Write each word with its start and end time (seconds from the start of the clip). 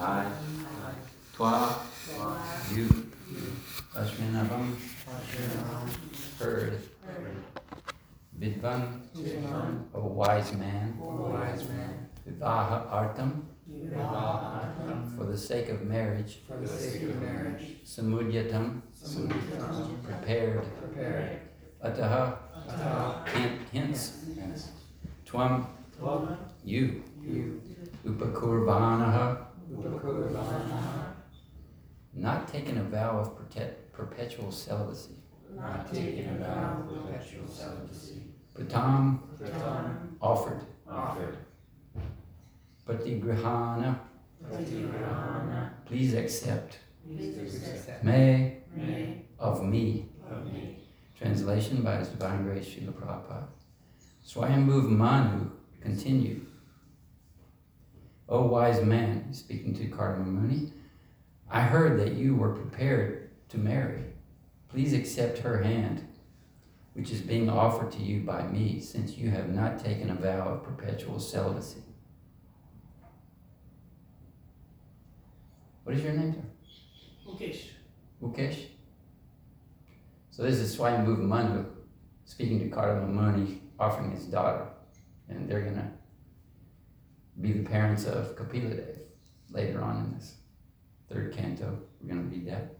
I. 0.00 0.30
Toi. 1.36 1.74
You. 2.72 2.88
Ashwinavam. 3.96 4.76
Heard. 6.38 6.78
Vidvan. 8.38 9.00
A 9.94 10.00
wise 10.00 10.52
man. 10.52 10.98
Vivaha 12.26 12.86
artam. 12.90 13.42
For 15.16 15.24
the 15.24 15.36
sake 15.36 15.68
of 15.70 15.82
marriage. 15.82 16.42
For 16.46 16.56
the 16.56 16.68
sake 16.68 17.02
of 17.02 17.20
marriage. 17.20 17.78
Samudyatam. 17.84 18.82
Prepared. 20.04 20.64
Prepared. 20.80 21.40
Ataha. 21.84 22.36
Hence. 23.72 24.24
Twam. 25.26 25.66
You. 26.64 27.02
You. 27.20 27.60
Not 32.14 32.48
taking 32.48 32.78
a 32.78 32.82
vow 32.84 33.18
of 33.18 33.36
perpetual 33.92 34.50
celibacy. 34.50 35.14
Not 35.54 35.92
taking 35.92 36.28
a 36.28 36.34
vow 36.38 36.84
of 36.88 37.06
perpetual 37.06 37.46
celibacy. 37.48 38.22
Pratam. 38.54 39.20
Pratam. 39.40 40.16
Offered. 40.20 40.62
Offered. 40.90 41.36
Patigrahana. 42.86 43.98
Patigrahana. 44.50 45.70
Please 45.84 46.14
accept. 46.14 46.78
Please 47.06 47.56
accept. 47.56 48.04
May. 48.04 48.58
May. 48.74 49.22
Of 49.38 49.64
me. 49.64 50.08
Of 50.30 50.52
me. 50.52 50.78
Translation 51.16 51.82
by 51.82 51.96
His 51.96 52.08
Divine 52.08 52.44
Grace 52.44 52.66
Srila 52.66 52.92
Prabhupada. 52.92 53.46
Swayambhuv 54.26 54.88
Manu 54.88 55.50
continued. 55.80 56.47
O 58.28 58.42
wise 58.42 58.82
man, 58.84 59.32
speaking 59.32 59.74
to 59.74 59.84
Kardama 59.86 60.26
Muni, 60.26 60.72
I 61.50 61.62
heard 61.62 61.98
that 62.00 62.12
you 62.12 62.36
were 62.36 62.52
prepared 62.52 63.30
to 63.48 63.58
marry. 63.58 64.04
Please 64.68 64.92
accept 64.92 65.38
her 65.38 65.62
hand, 65.62 66.06
which 66.92 67.10
is 67.10 67.22
being 67.22 67.48
offered 67.48 67.90
to 67.92 68.02
you 68.02 68.20
by 68.20 68.42
me, 68.42 68.80
since 68.80 69.16
you 69.16 69.30
have 69.30 69.48
not 69.48 69.82
taken 69.82 70.10
a 70.10 70.14
vow 70.14 70.46
of 70.48 70.62
perpetual 70.62 71.18
celibacy. 71.18 71.82
What 75.84 75.96
is 75.96 76.04
your 76.04 76.12
name, 76.12 76.34
sir? 76.34 77.30
Mukesh. 77.30 77.68
Mukesh? 78.22 78.66
So 80.30 80.42
this 80.42 80.56
is 80.56 80.76
Swayambhuva 80.76 81.20
Manu 81.20 81.64
speaking 82.26 82.58
to 82.60 82.76
Kardama 82.76 83.08
Muni, 83.08 83.62
offering 83.80 84.10
his 84.10 84.26
daughter. 84.26 84.66
And 85.30 85.48
they're 85.48 85.62
going 85.62 85.76
to 85.76 85.88
be 87.40 87.52
the 87.52 87.62
parents 87.68 88.04
of 88.04 88.36
Kapila 88.36 88.70
Dev 88.74 88.98
later 89.50 89.82
on 89.82 89.96
in 90.04 90.14
this 90.18 90.34
third 91.10 91.32
canto. 91.34 91.78
We're 92.00 92.14
going 92.14 92.28
to 92.28 92.36
read 92.36 92.46
that. 92.48 92.74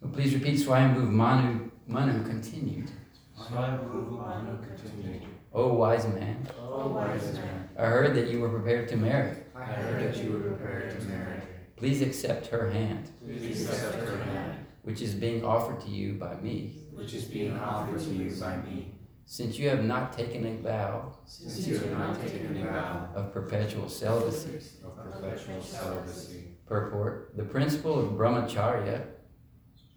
So 0.00 0.08
please 0.08 0.34
repeat 0.34 0.58
Swayambhuva 0.60 1.10
Manu, 1.10 1.70
Manu 1.86 2.24
continued. 2.24 2.90
Swayambhuva 3.38 4.66
continued. 4.66 5.22
O 5.52 5.72
wise 5.74 6.06
man, 6.08 6.46
O 6.60 6.88
wise 6.88 7.32
man, 7.34 7.68
I 7.78 7.86
heard 7.86 8.14
that 8.16 8.28
you 8.28 8.40
were 8.40 8.48
prepared 8.48 8.88
to 8.88 8.96
marry. 8.96 9.36
I 9.54 9.62
heard 9.64 10.02
that 10.12 10.22
you 10.22 10.32
were 10.32 10.40
prepared 10.40 10.98
to 10.98 11.06
marry. 11.06 11.40
Please 11.76 12.02
accept 12.02 12.46
her 12.48 12.70
hand, 12.70 13.10
Please 13.24 13.68
accept 13.70 13.94
her 14.08 14.16
hand, 14.24 14.66
which 14.82 15.00
is 15.00 15.14
being 15.14 15.44
offered 15.44 15.80
to 15.82 15.90
you 15.90 16.14
by 16.14 16.34
me. 16.36 16.78
which 16.92 17.14
is 17.14 17.24
being 17.24 17.56
offered 17.58 18.00
to 18.00 18.10
you 18.10 18.34
by 18.40 18.56
me. 18.58 18.93
Since 19.26 19.58
you 19.58 19.68
have 19.70 19.84
not 19.84 20.12
taken 20.12 20.46
a 20.46 20.56
vow 20.58 21.16
Since 21.26 21.66
you 21.66 21.78
have 21.78 21.98
not 21.98 22.20
taken 22.20 22.56
a 22.56 22.64
vow 22.70 23.08
of 23.14 23.32
perpetual 23.32 23.88
celibacy. 23.88 24.60
of 24.84 24.96
perpetual 24.96 25.62
celibacy. 25.62 26.44
Purport 26.66 27.32
The 27.36 27.44
principle 27.44 27.98
of 27.98 28.12
brahmacharya, 28.12 29.06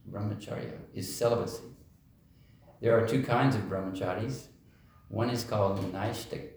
brahmacharya 0.09 0.77
is 0.93 1.13
celibacy. 1.13 1.63
There 2.81 2.97
are 2.97 3.07
two 3.07 3.23
kinds 3.23 3.55
of 3.55 3.63
brahmacharis. 3.63 4.47
One 5.09 5.29
is 5.29 5.43
called 5.43 5.79
naishtik 5.93 6.49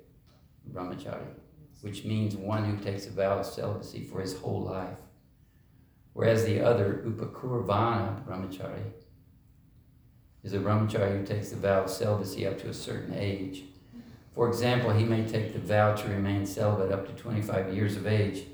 brahmachari, 0.73 1.35
which 1.83 2.05
means 2.05 2.37
one 2.37 2.65
who 2.65 2.77
takes 2.83 3.07
a 3.07 3.11
vow 3.11 3.39
of 3.39 3.47
celibacy 3.47 4.05
for 4.05 4.21
his 4.21 4.37
whole 4.37 4.63
life. 4.63 4.99
Whereas 6.13 6.45
the 6.45 6.61
other, 6.61 7.03
upakurvana 7.07 8.25
brahmachari, 8.27 8.93
is 10.43 10.53
a 10.53 10.59
brahmachari 10.59 11.19
who 11.19 11.27
takes 11.27 11.51
the 11.51 11.57
vow 11.57 11.83
of 11.83 11.91
celibacy 11.91 12.47
up 12.47 12.59
to 12.61 12.69
a 12.69 12.75
certain 12.75 13.15
age. 13.15 13.65
For 14.35 14.49
example, 14.49 14.93
he 14.93 15.05
may 15.05 15.27
take 15.27 15.53
the 15.53 15.59
vow 15.59 15.95
to 15.95 16.09
remain 16.09 16.47
celibate 16.47 16.93
up 16.93 17.07
to 17.07 17.23
25 17.23 17.75
years 17.75 17.97
of 17.97 18.07
age. 18.07 18.45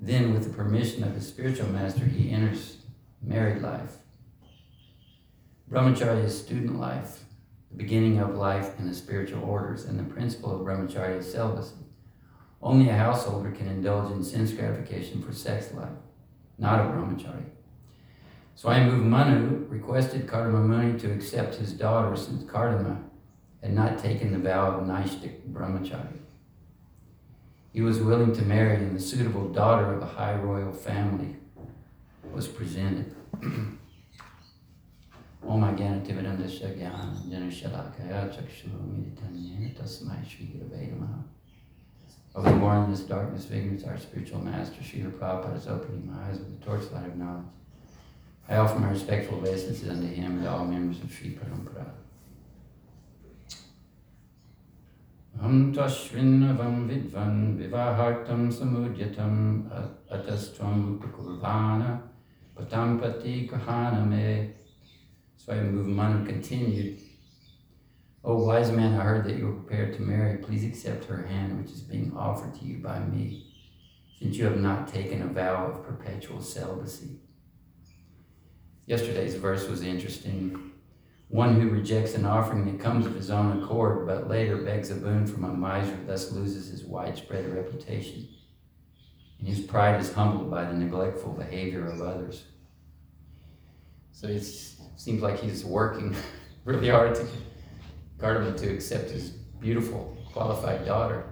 Then, 0.00 0.32
with 0.32 0.44
the 0.44 0.54
permission 0.54 1.02
of 1.04 1.14
his 1.14 1.26
spiritual 1.26 1.68
master, 1.68 2.04
he 2.04 2.30
enters 2.30 2.78
married 3.22 3.62
life. 3.62 3.96
Brahmacharya 5.70 6.24
is 6.24 6.38
student 6.38 6.78
life, 6.78 7.20
the 7.70 7.78
beginning 7.78 8.18
of 8.18 8.34
life 8.34 8.78
in 8.78 8.86
the 8.86 8.94
spiritual 8.94 9.42
orders, 9.42 9.84
and 9.84 9.98
the 9.98 10.04
principle 10.04 10.54
of 10.54 10.66
brahmacharya 10.66 11.18
is 11.18 11.32
celibacy. 11.32 11.76
Only 12.60 12.90
a 12.90 12.96
householder 12.96 13.50
can 13.50 13.68
indulge 13.68 14.12
in 14.12 14.22
sense 14.22 14.52
gratification 14.52 15.22
for 15.22 15.32
sex 15.32 15.72
life, 15.72 15.88
not 16.58 16.80
a 16.80 16.92
brahmachari. 18.56 18.60
Swayambhuva 18.60 19.04
Manu 19.04 19.66
requested 19.68 20.26
Kardama 20.26 20.66
Muni 20.66 20.98
to 20.98 21.12
accept 21.12 21.56
his 21.56 21.72
daughter 21.72 22.16
since 22.16 22.44
Kardama 22.44 23.02
had 23.62 23.72
not 23.72 23.98
taken 23.98 24.32
the 24.32 24.38
vow 24.38 24.72
of 24.72 24.86
Naishtik 24.86 25.52
brahmachari. 25.52 26.18
He 27.72 27.80
was 27.80 28.00
willing 28.00 28.34
to 28.34 28.42
marry, 28.42 28.76
and 28.76 28.96
the 28.96 29.00
suitable 29.00 29.48
daughter 29.48 29.94
of 29.94 30.02
a 30.02 30.06
high 30.06 30.34
royal 30.34 30.72
family 30.72 31.36
was 32.32 32.46
presented. 32.46 33.14
Om 35.44 35.62
Agyanatividandasya 35.62 36.78
Gyan 36.78 37.28
Janashalakaya 37.28 38.30
Chakshurumiditanyena 38.30 39.74
Tasmai 39.74 40.28
Shri 40.28 40.46
Gurave 40.46 40.92
Namaha. 40.92 41.22
I 42.34 42.40
was 42.40 42.52
born 42.60 42.84
in 42.84 42.90
this 42.90 43.00
darkness 43.00 43.50
ignorance. 43.50 43.84
Our 43.84 43.98
spiritual 43.98 44.40
master, 44.40 44.80
Srila 44.80 45.10
Prabhupada, 45.12 45.56
is 45.56 45.66
opening 45.66 46.10
my 46.10 46.28
eyes 46.28 46.38
with 46.38 46.60
the 46.60 46.64
torchlight 46.64 47.06
of 47.06 47.16
knowledge. 47.16 47.44
I 48.48 48.56
offer 48.56 48.78
my 48.78 48.90
respectful 48.90 49.38
obeisances 49.38 49.88
unto 49.88 50.06
him 50.06 50.38
and 50.38 50.48
all 50.48 50.64
members 50.64 51.02
of 51.02 51.12
Sri 51.12 51.30
Parampara. 51.30 51.86
Am 55.42 55.74
tashrinnavam 55.74 56.88
vidvan 56.88 57.56
vivahartam 57.58 58.52
samudyatam 58.52 59.68
atastvam 60.10 60.98
upakurvana 60.98 62.02
patampati 62.56 63.48
kahana 63.48 64.06
me. 64.06 64.50
Swayambhuva 65.44 65.86
Manu 65.86 66.24
continued, 66.24 67.00
O 68.22 68.44
wise 68.44 68.70
man, 68.70 69.00
I 69.00 69.02
heard 69.02 69.24
that 69.24 69.36
you 69.36 69.46
were 69.46 69.54
prepared 69.54 69.94
to 69.94 70.02
marry. 70.02 70.38
Please 70.38 70.64
accept 70.64 71.06
her 71.06 71.26
hand, 71.26 71.60
which 71.60 71.72
is 71.72 71.80
being 71.80 72.12
offered 72.16 72.54
to 72.60 72.64
you 72.64 72.78
by 72.78 73.00
me, 73.00 73.46
since 74.20 74.36
you 74.36 74.44
have 74.44 74.58
not 74.58 74.86
taken 74.86 75.22
a 75.22 75.26
vow 75.26 75.66
of 75.66 75.84
perpetual 75.84 76.40
celibacy. 76.40 77.18
Yesterday's 78.92 79.36
verse 79.36 79.66
was 79.68 79.80
interesting. 79.80 80.70
One 81.28 81.58
who 81.58 81.70
rejects 81.70 82.14
an 82.14 82.26
offering 82.26 82.66
that 82.66 82.78
comes 82.78 83.06
of 83.06 83.14
his 83.14 83.30
own 83.30 83.62
accord, 83.62 84.06
but 84.06 84.28
later 84.28 84.58
begs 84.58 84.90
a 84.90 84.96
boon 84.96 85.26
from 85.26 85.44
a 85.44 85.48
miser, 85.48 85.96
thus 86.06 86.30
loses 86.30 86.68
his 86.68 86.84
widespread 86.84 87.50
reputation. 87.54 88.28
And 89.38 89.48
his 89.48 89.60
pride 89.60 89.98
is 89.98 90.12
humbled 90.12 90.50
by 90.50 90.66
the 90.66 90.74
neglectful 90.74 91.32
behavior 91.32 91.86
of 91.86 92.02
others. 92.02 92.44
So 94.10 94.26
it 94.28 94.44
seems 94.96 95.22
like 95.22 95.40
he's 95.40 95.64
working 95.64 96.14
really 96.66 96.90
hard 96.90 97.14
to 97.14 97.22
get 97.22 97.32
Kardama 98.18 98.54
to 98.58 98.74
accept 98.74 99.10
his 99.10 99.30
beautiful, 99.30 100.18
qualified 100.34 100.84
daughter. 100.84 101.24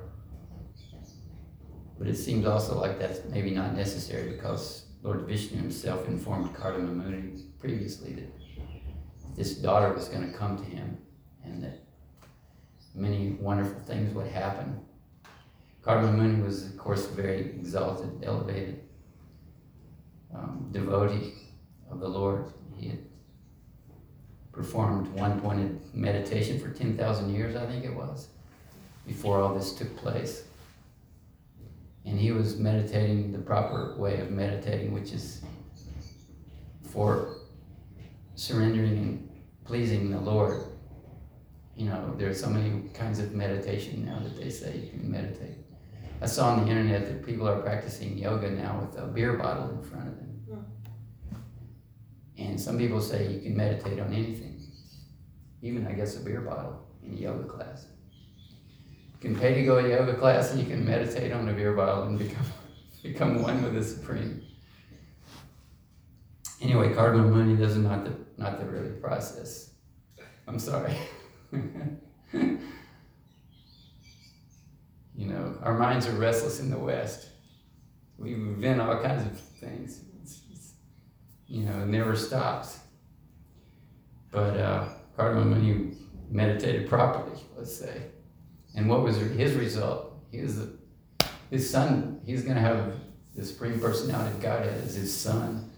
But 1.98 2.08
it 2.08 2.16
seems 2.16 2.46
also 2.46 2.80
like 2.80 2.98
that's 2.98 3.20
maybe 3.28 3.50
not 3.50 3.76
necessary 3.76 4.30
because 4.30 4.86
Lord 5.02 5.26
Vishnu 5.26 5.58
himself 5.58 6.08
informed 6.08 6.56
Kardama 6.56 6.94
Muni 6.94 7.49
previously 7.60 8.14
that 8.14 9.36
this 9.36 9.54
daughter 9.54 9.92
was 9.92 10.08
going 10.08 10.30
to 10.30 10.36
come 10.36 10.56
to 10.56 10.64
him 10.64 10.98
and 11.44 11.62
that 11.62 11.80
many 12.94 13.36
wonderful 13.40 13.78
things 13.80 14.14
would 14.14 14.26
happen. 14.26 14.80
Kardama 15.82 16.14
Muni 16.14 16.42
was, 16.42 16.66
of 16.66 16.76
course, 16.76 17.06
very 17.06 17.40
exalted, 17.40 18.10
elevated 18.22 18.80
um, 20.34 20.68
devotee 20.72 21.34
of 21.90 22.00
the 22.00 22.08
Lord. 22.08 22.52
He 22.76 22.88
had 22.88 22.98
performed 24.52 25.08
one 25.14 25.40
pointed 25.40 25.80
meditation 25.94 26.58
for 26.60 26.70
10,000 26.70 27.34
years, 27.34 27.56
I 27.56 27.66
think 27.66 27.84
it 27.84 27.94
was, 27.94 28.28
before 29.06 29.40
all 29.40 29.54
this 29.54 29.72
took 29.72 29.96
place. 29.96 30.44
And 32.04 32.18
he 32.18 32.32
was 32.32 32.58
meditating 32.58 33.32
the 33.32 33.38
proper 33.38 33.94
way 33.96 34.20
of 34.20 34.30
meditating, 34.30 34.92
which 34.92 35.12
is 35.12 35.42
for 36.82 37.39
surrendering 38.40 38.96
and 38.96 39.30
pleasing 39.64 40.10
the 40.10 40.18
Lord. 40.18 40.62
You 41.76 41.86
know, 41.86 42.14
there 42.16 42.30
are 42.30 42.34
so 42.34 42.48
many 42.48 42.88
kinds 42.94 43.18
of 43.18 43.34
meditation 43.34 44.06
now 44.06 44.18
that 44.20 44.34
they 44.34 44.48
say 44.48 44.78
you 44.78 44.90
can 44.90 45.10
meditate. 45.10 45.58
I 46.22 46.26
saw 46.26 46.52
on 46.52 46.64
the 46.64 46.70
internet 46.70 47.06
that 47.06 47.24
people 47.24 47.46
are 47.46 47.60
practicing 47.60 48.16
yoga 48.16 48.50
now 48.50 48.80
with 48.80 48.98
a 48.98 49.06
beer 49.06 49.34
bottle 49.34 49.70
in 49.70 49.82
front 49.82 50.08
of 50.08 50.16
them. 50.16 50.42
Hmm. 50.48 51.36
And 52.38 52.60
some 52.60 52.78
people 52.78 53.00
say 53.00 53.30
you 53.30 53.40
can 53.40 53.56
meditate 53.56 54.00
on 54.00 54.12
anything, 54.12 54.58
even 55.60 55.86
I 55.86 55.92
guess 55.92 56.16
a 56.16 56.20
beer 56.20 56.40
bottle 56.40 56.86
in 57.02 57.12
a 57.12 57.16
yoga 57.16 57.44
class. 57.44 57.86
You 59.14 59.20
can 59.20 59.38
pay 59.38 59.54
to 59.54 59.62
go 59.64 59.82
to 59.82 59.86
a 59.86 59.90
yoga 59.90 60.14
class 60.14 60.52
and 60.52 60.60
you 60.60 60.66
can 60.66 60.84
meditate 60.84 61.32
on 61.32 61.46
a 61.46 61.52
beer 61.52 61.74
bottle 61.74 62.04
and 62.04 62.18
become 62.18 62.46
become 63.02 63.42
one 63.42 63.62
with 63.62 63.74
the 63.74 63.84
supreme. 63.84 64.42
Anyway, 66.60 66.92
Kardama 66.92 67.32
Muni 67.32 67.56
does 67.56 67.76
not 67.78 68.04
the 68.04 68.10
not 68.40 68.58
the 68.58 68.64
really 68.64 68.90
process. 68.90 69.74
I'm 70.48 70.58
sorry. 70.58 70.96
you 71.52 72.58
know, 75.14 75.58
our 75.62 75.76
minds 75.78 76.08
are 76.08 76.12
restless 76.12 76.58
in 76.58 76.70
the 76.70 76.78
West. 76.78 77.28
We 78.16 78.32
invent 78.34 78.80
all 78.80 79.00
kinds 79.02 79.26
of 79.26 79.38
things. 79.38 80.00
It's, 80.22 80.40
it's, 80.50 80.72
you 81.46 81.64
know, 81.64 81.82
it 81.82 81.88
never 81.88 82.16
stops. 82.16 82.78
But 84.30 84.56
uh, 84.56 84.88
Muni 85.18 85.96
meditated 86.30 86.88
properly, 86.88 87.38
let's 87.56 87.76
say. 87.76 88.04
And 88.74 88.88
what 88.88 89.02
was 89.02 89.16
his 89.18 89.52
result? 89.52 90.14
He 90.30 90.40
was 90.40 90.56
the, 90.56 90.78
his 91.50 91.68
son. 91.68 92.20
He's 92.24 92.42
going 92.42 92.54
to 92.54 92.62
have 92.62 92.94
the 93.34 93.44
supreme 93.44 93.78
personality 93.80 94.34
of 94.34 94.40
Godhead 94.40 94.82
as 94.82 94.94
his 94.94 95.14
son. 95.14 95.69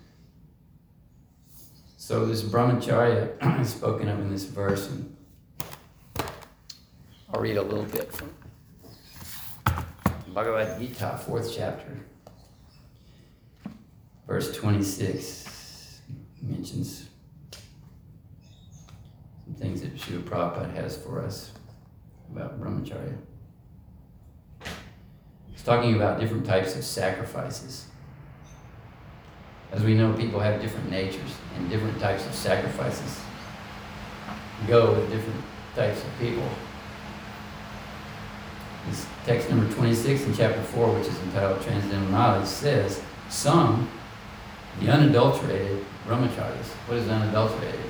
So 2.05 2.27
this 2.27 2.43
brahmacharya 2.43 3.61
is 3.61 3.71
spoken 3.71 4.09
of 4.09 4.19
in 4.19 4.29
this 4.29 4.43
verse, 4.45 4.89
and 4.89 5.17
I'll 7.33 7.41
read 7.41 7.57
a 7.57 7.63
little 7.63 7.85
bit 7.85 8.13
from 8.13 8.35
Bhagavad 10.35 10.81
Gita, 10.81 11.21
fourth 11.25 11.55
chapter, 11.55 12.01
verse 14.27 14.53
26 14.57 16.01
mentions 16.43 17.09
some 19.45 19.55
things 19.55 19.83
that 19.83 19.95
Srila 19.95 20.25
Prabhupada 20.25 20.75
has 20.75 20.97
for 20.97 21.23
us 21.23 21.53
about 22.33 22.61
brahmacharya. 22.61 23.17
He's 25.53 25.63
talking 25.63 25.95
about 25.95 26.19
different 26.19 26.47
types 26.47 26.75
of 26.75 26.83
sacrifices. 26.83 27.87
As 29.73 29.83
we 29.83 29.95
know, 29.95 30.13
people 30.13 30.39
have 30.39 30.61
different 30.61 30.91
natures 30.91 31.39
and 31.57 31.71
different 31.71 31.99
types 31.99 32.27
of 32.27 32.35
sacrifices 32.35 33.21
go 34.69 34.93
with 34.93 35.11
different 35.11 35.43
types 35.75 36.03
of 36.05 36.11
people. 36.21 36.47
This 38.89 39.07
text 39.25 39.49
number 39.49 39.73
26 39.75 40.27
in 40.27 40.35
chapter 40.35 40.61
4, 40.61 40.93
which 40.95 41.09
is 41.09 41.19
entitled 41.23 41.63
Transcendental 41.63 42.11
Knowledge, 42.11 42.47
says, 42.47 43.03
Some, 43.29 43.89
the 44.81 44.91
unadulterated 44.91 45.85
brahmacharis. 46.07 46.67
What 46.87 46.99
is 46.99 47.09
unadulterated? 47.09 47.81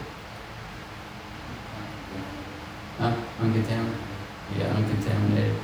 Huh? 2.99 3.17
Uncontaminated? 3.41 3.99
Yeah, 4.57 4.67
uncontaminated. 4.77 5.57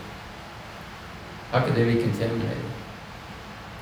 How 1.53 1.65
could 1.65 1.75
they 1.75 1.95
be 1.95 2.01
contaminated? 2.01 2.65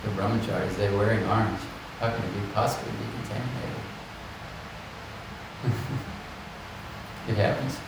The 0.04 0.10
brahmacharis, 0.10 0.76
they're 0.76 0.96
wearing 0.96 1.24
orange. 1.26 1.60
How 2.00 2.10
can 2.10 2.22
it 2.22 2.34
be 2.34 2.40
possibly 2.52 2.92
be 2.92 3.04
contaminated? 3.18 3.82
it 7.28 7.36
happens. 7.36 7.78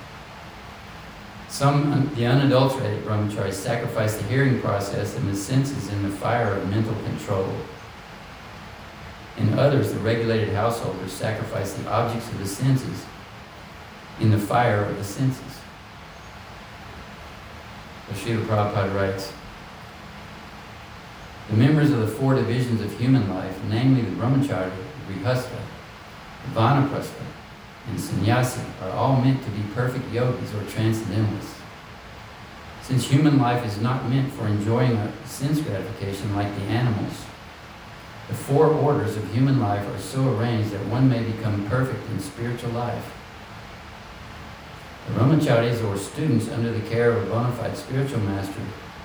Some, 1.48 2.10
the 2.14 2.26
unadulterated 2.26 3.04
brahmacharis 3.04 3.54
sacrifice 3.54 4.16
the 4.16 4.24
hearing 4.24 4.60
process 4.60 5.16
and 5.16 5.28
the 5.28 5.36
senses 5.36 5.90
in 5.90 6.02
the 6.02 6.10
fire 6.10 6.54
of 6.54 6.68
mental 6.68 6.94
control. 7.04 7.52
In 9.38 9.58
others, 9.58 9.92
the 9.92 9.98
regulated 10.00 10.50
householders 10.50 11.12
sacrifice 11.12 11.72
the 11.74 11.88
objects 11.88 12.28
of 12.28 12.38
the 12.38 12.46
senses 12.46 13.04
in 14.20 14.30
the 14.30 14.38
fire 14.38 14.84
of 14.84 14.96
the 14.96 15.04
senses. 15.04 15.60
So 18.08 18.14
Srila 18.14 18.46
Prabhupada 18.46 18.94
writes, 18.94 19.32
the 21.48 21.56
members 21.56 21.90
of 21.90 22.00
the 22.00 22.06
four 22.06 22.34
divisions 22.34 22.80
of 22.80 22.98
human 22.98 23.28
life, 23.30 23.56
namely 23.68 24.02
the 24.02 24.10
brahmachari, 24.16 24.70
grihastha, 25.08 25.60
vanaprastha, 26.52 27.24
and 27.88 27.98
sannyasi, 27.98 28.62
are 28.82 28.90
all 28.90 29.20
meant 29.20 29.42
to 29.42 29.50
be 29.50 29.62
perfect 29.74 30.12
yogis 30.12 30.54
or 30.54 30.62
transcendentalists. 30.64 31.54
Since 32.82 33.08
human 33.08 33.38
life 33.38 33.64
is 33.66 33.80
not 33.80 34.08
meant 34.08 34.32
for 34.32 34.46
enjoying 34.46 34.92
a 34.92 35.12
sense 35.26 35.60
gratification 35.60 36.34
like 36.34 36.54
the 36.54 36.64
animals, 36.64 37.24
the 38.28 38.34
four 38.34 38.66
orders 38.66 39.16
of 39.16 39.32
human 39.32 39.58
life 39.58 39.86
are 39.94 39.98
so 39.98 40.36
arranged 40.36 40.70
that 40.70 40.84
one 40.86 41.08
may 41.08 41.22
become 41.22 41.66
perfect 41.68 42.06
in 42.10 42.20
spiritual 42.20 42.70
life. 42.72 43.10
The 45.06 45.14
brahmacharis, 45.14 45.82
or 45.82 45.96
students 45.96 46.50
under 46.50 46.70
the 46.70 46.86
care 46.90 47.12
of 47.12 47.26
a 47.26 47.30
bona 47.30 47.52
fide 47.52 47.74
spiritual 47.74 48.20
master, 48.20 48.60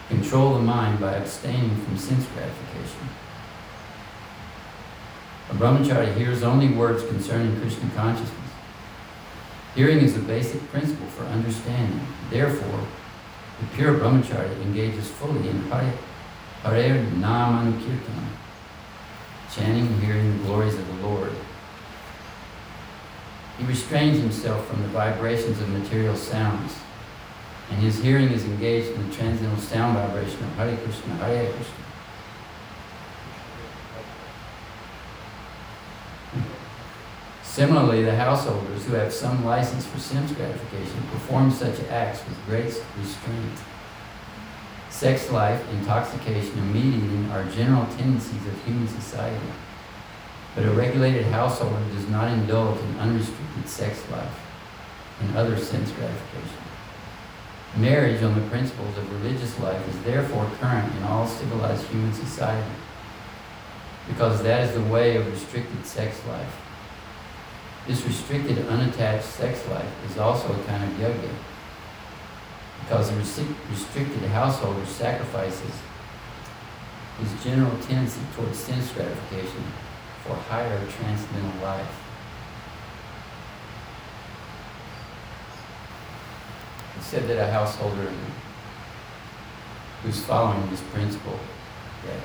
control 0.10 0.56
the 0.56 0.62
mind 0.62 1.00
by 1.00 1.14
abstaining 1.14 1.76
from 1.84 1.98
sense 1.98 2.26
gratification. 2.28 3.10
A 5.50 5.54
brahmachari 5.56 6.16
hears 6.16 6.44
only 6.44 6.70
words 6.70 7.06
concerning 7.06 7.60
Krishna 7.60 7.90
consciousness. 7.96 8.52
Hearing 9.76 10.00
is 10.00 10.16
a 10.16 10.20
basic 10.20 10.62
principle 10.72 11.08
for 11.08 11.24
understanding. 11.26 12.02
Therefore, 12.30 12.88
the 13.60 13.76
pure 13.76 13.94
brahmachari 13.96 14.62
engages 14.62 15.10
fully 15.10 15.48
in 15.50 15.64
Hare, 15.64 15.94
Hare 16.64 17.06
Namanukirtana, 17.06 18.28
chanting 19.54 19.88
and 19.88 20.04
hearing 20.04 20.38
the 20.38 20.44
glories 20.46 20.76
of 20.76 20.88
the 20.88 21.08
Lord. 21.08 21.32
He 23.58 23.66
restrains 23.66 24.20
himself 24.20 24.66
from 24.68 24.82
the 24.82 24.88
vibrations 24.90 25.62
of 25.62 25.70
material 25.70 26.16
sounds 26.16 26.76
and 27.74 27.82
his 27.82 28.04
hearing 28.04 28.30
is 28.30 28.46
engaged 28.46 28.90
in 28.90 29.10
the 29.10 29.16
transcendental 29.16 29.60
sound 29.60 29.98
vibration 29.98 30.44
of 30.44 30.56
Hare 30.58 30.78
Krishna, 30.78 31.16
Hare 31.16 31.52
Krishna. 31.52 31.76
Similarly, 37.42 38.04
the 38.04 38.16
householders 38.16 38.86
who 38.86 38.94
have 38.94 39.12
some 39.12 39.44
license 39.44 39.88
for 39.88 39.98
sense 39.98 40.32
gratification 40.34 41.02
perform 41.12 41.50
such 41.50 41.80
acts 41.90 42.24
with 42.28 42.46
great 42.46 42.80
restraint. 43.00 43.60
Sex 44.92 45.32
life, 45.32 45.68
intoxication, 45.72 46.60
and 46.60 46.74
meat 46.74 46.86
eating 46.86 47.32
are 47.32 47.44
general 47.46 47.88
tendencies 47.98 48.46
of 48.46 48.66
human 48.66 48.88
society. 48.88 49.48
But 50.54 50.66
a 50.66 50.72
regulated 50.72 51.26
householder 51.26 51.84
does 51.96 52.08
not 52.08 52.32
indulge 52.32 52.80
in 52.80 53.00
unrestricted 53.00 53.68
sex 53.68 54.04
life 54.12 54.40
and 55.22 55.36
other 55.36 55.58
sense 55.58 55.90
gratification. 55.92 56.73
Marriage 57.76 58.22
on 58.22 58.36
the 58.36 58.48
principles 58.50 58.96
of 58.98 59.24
religious 59.24 59.60
life 59.60 59.88
is 59.90 60.04
therefore 60.04 60.50
current 60.60 60.96
in 60.96 61.04
all 61.04 61.26
civilized 61.26 61.88
human 61.88 62.14
society 62.14 62.72
because 64.08 64.44
that 64.44 64.70
is 64.70 64.76
the 64.76 64.94
way 64.94 65.16
of 65.16 65.26
restricted 65.32 65.86
sex 65.86 66.20
life. 66.28 66.56
This 67.88 68.06
restricted, 68.06 68.60
unattached 68.68 69.26
sex 69.26 69.68
life 69.70 69.92
is 70.10 70.18
also 70.18 70.54
a 70.54 70.64
kind 70.66 70.84
of 70.84 71.00
yoga 71.00 71.30
because 72.82 73.10
the 73.10 73.46
restricted 73.72 74.24
householder 74.30 74.86
sacrifices 74.86 75.72
his 77.20 77.44
general 77.44 77.72
tendency 77.82 78.22
towards 78.36 78.58
sense 78.58 78.92
gratification 78.92 79.64
for 80.24 80.36
higher 80.36 80.80
transcendental 80.88 81.62
life. 81.62 82.03
Said 87.04 87.28
that 87.28 87.38
a 87.38 87.52
householder 87.52 88.12
who's 90.02 90.20
following 90.26 90.70
this 90.70 90.82
principle 90.94 91.40
that 92.06 92.20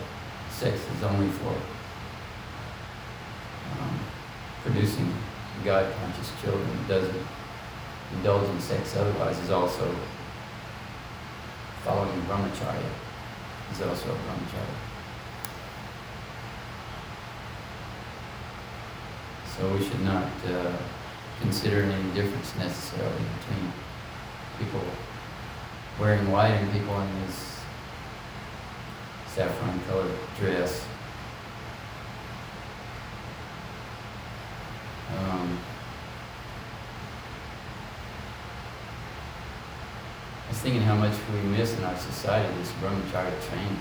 sex 0.50 0.80
is 0.96 1.02
only 1.02 1.28
for 1.28 1.54
um, 3.72 4.00
producing 4.62 5.12
God 5.64 5.92
conscious 6.00 6.32
children, 6.40 6.66
doesn't 6.86 7.26
indulge 8.14 8.48
in 8.48 8.60
sex 8.60 8.96
otherwise, 8.96 9.38
is 9.40 9.50
also 9.50 9.94
following 11.84 12.20
brahmacharya, 12.22 12.90
is 13.72 13.82
also 13.82 14.10
a 14.10 14.14
brahmacharya. 14.14 14.76
So 19.56 19.74
we 19.74 19.84
should 19.84 20.00
not 20.02 20.30
uh, 20.46 20.72
consider 21.40 21.82
any 21.82 22.14
difference 22.14 22.54
necessarily 22.56 23.24
between 23.40 23.72
people 24.58 24.82
wearing 26.00 26.30
white 26.30 26.50
and 26.50 26.72
people 26.72 27.00
in 27.00 27.26
this 27.26 27.60
saffron 29.26 29.80
colored 29.88 30.10
dress. 30.38 30.84
Um, 35.16 35.58
I 40.44 40.48
was 40.48 40.58
thinking 40.58 40.82
how 40.82 40.96
much 40.96 41.14
we 41.32 41.40
miss 41.48 41.76
in 41.78 41.84
our 41.84 41.96
society 41.96 42.52
this 42.58 42.72
brahmacharya 42.72 43.48
training. 43.48 43.78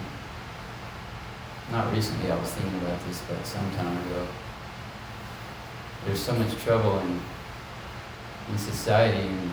Not 1.71 1.93
recently, 1.93 2.31
I 2.31 2.39
was 2.39 2.51
thinking 2.51 2.79
about 2.79 3.05
this, 3.07 3.21
but 3.27 3.45
some 3.45 3.69
time 3.71 3.97
ago. 4.05 4.27
There's 6.05 6.21
so 6.21 6.33
much 6.33 6.55
trouble 6.63 6.99
in 6.99 7.19
in 8.49 8.57
society, 8.57 9.27
and 9.27 9.51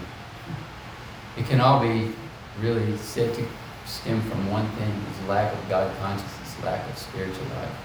it 1.37 1.47
can 1.47 1.61
all 1.61 1.81
be 1.81 2.13
really 2.61 2.97
said 2.97 3.35
to 3.35 3.47
stem 3.87 4.21
from 4.23 4.51
one 4.51 4.69
thing: 4.73 4.91
is 4.91 5.29
lack 5.29 5.53
of 5.53 5.69
God 5.69 5.95
consciousness, 5.99 6.57
lack 6.65 6.89
of 6.89 6.99
spiritual 6.99 7.47
life. 7.57 7.77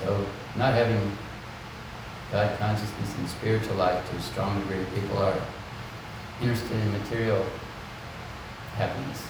So, 0.00 0.26
not 0.56 0.74
having 0.74 1.16
God 2.30 2.58
consciousness 2.58 3.16
and 3.16 3.28
spiritual 3.28 3.76
life 3.76 4.10
to 4.10 4.16
a 4.16 4.20
strong 4.20 4.60
degree, 4.60 4.84
people 4.94 5.18
are 5.18 5.40
interested 6.40 6.76
in 6.76 6.92
material 6.92 7.44
happiness. 8.76 9.26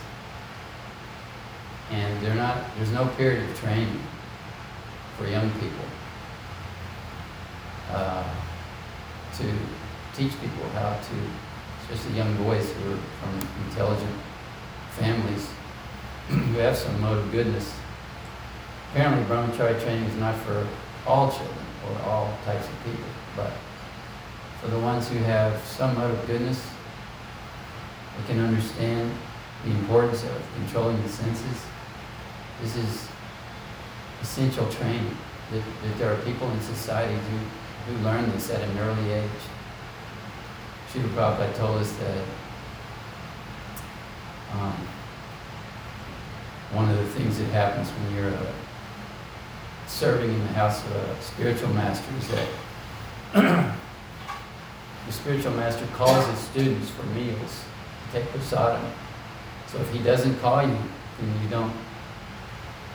And 1.91 2.25
they're 2.25 2.35
not, 2.35 2.57
there's 2.77 2.93
no 2.93 3.07
period 3.09 3.49
of 3.49 3.59
training 3.59 4.01
for 5.19 5.27
young 5.27 5.51
people 5.53 5.85
uh, 7.91 8.25
to 9.37 9.53
teach 10.15 10.33
people 10.41 10.69
how 10.73 10.95
to, 10.95 11.15
especially 11.85 12.17
young 12.17 12.35
boys 12.43 12.73
who 12.73 12.93
are 12.93 12.99
from 13.21 13.49
intelligent 13.69 14.17
families 14.93 15.49
who 16.29 16.59
have 16.59 16.77
some 16.77 16.99
mode 17.01 17.19
of 17.19 17.31
goodness. 17.31 17.75
Apparently, 18.91 19.25
brahmacharya 19.25 19.83
training 19.83 20.05
is 20.05 20.17
not 20.17 20.35
for 20.37 20.67
all 21.07 21.31
children 21.31 21.67
or 21.87 22.03
all 22.09 22.39
types 22.45 22.67
of 22.67 22.85
people, 22.85 23.05
but 23.37 23.53
for 24.61 24.69
the 24.69 24.79
ones 24.79 25.09
who 25.09 25.19
have 25.19 25.63
some 25.65 25.95
mode 25.95 26.11
of 26.11 26.27
goodness, 26.27 26.67
they 28.17 28.33
can 28.33 28.43
understand 28.43 29.13
the 29.65 29.71
importance 29.73 30.23
of 30.25 30.43
controlling 30.57 31.01
the 31.03 31.09
senses. 31.09 31.67
This 32.63 32.77
is 32.77 33.09
essential 34.23 34.67
training. 34.71 35.17
That, 35.51 35.63
that 35.83 35.99
there 35.99 36.13
are 36.13 36.17
people 36.23 36.51
in 36.51 36.61
society 36.63 37.13
who, 37.13 37.93
who 37.93 38.05
learn 38.05 38.31
this 38.33 38.51
at 38.51 38.63
an 38.63 38.79
early 38.79 39.13
age. 39.13 39.45
Srila 40.95 41.09
Prabhupada 41.09 41.57
told 41.57 41.79
us 41.79 41.91
that 41.97 42.25
um, 44.53 44.73
one 46.71 46.89
of 46.89 46.97
the 46.97 47.07
things 47.07 47.37
that 47.39 47.47
happens 47.47 47.89
when 47.91 48.15
you're 48.15 48.33
uh, 48.33 48.53
serving 49.89 50.33
in 50.33 50.39
the 50.39 50.53
house 50.53 50.85
of 50.85 50.93
a 50.93 51.21
spiritual 51.21 51.71
master 51.71 52.07
is 52.21 52.29
that 52.29 52.49
the 55.07 55.13
spiritual 55.13 55.53
master 55.55 55.85
calls 55.95 56.25
his 56.29 56.39
students 56.39 56.91
for 56.91 57.03
meals 57.07 57.65
to 58.13 58.21
take 58.21 58.29
prasadam. 58.31 58.89
So 59.67 59.79
if 59.79 59.93
he 59.93 59.99
doesn't 59.99 60.39
call 60.39 60.63
you, 60.63 60.79
then 61.19 61.43
you 61.43 61.49
don't 61.49 61.75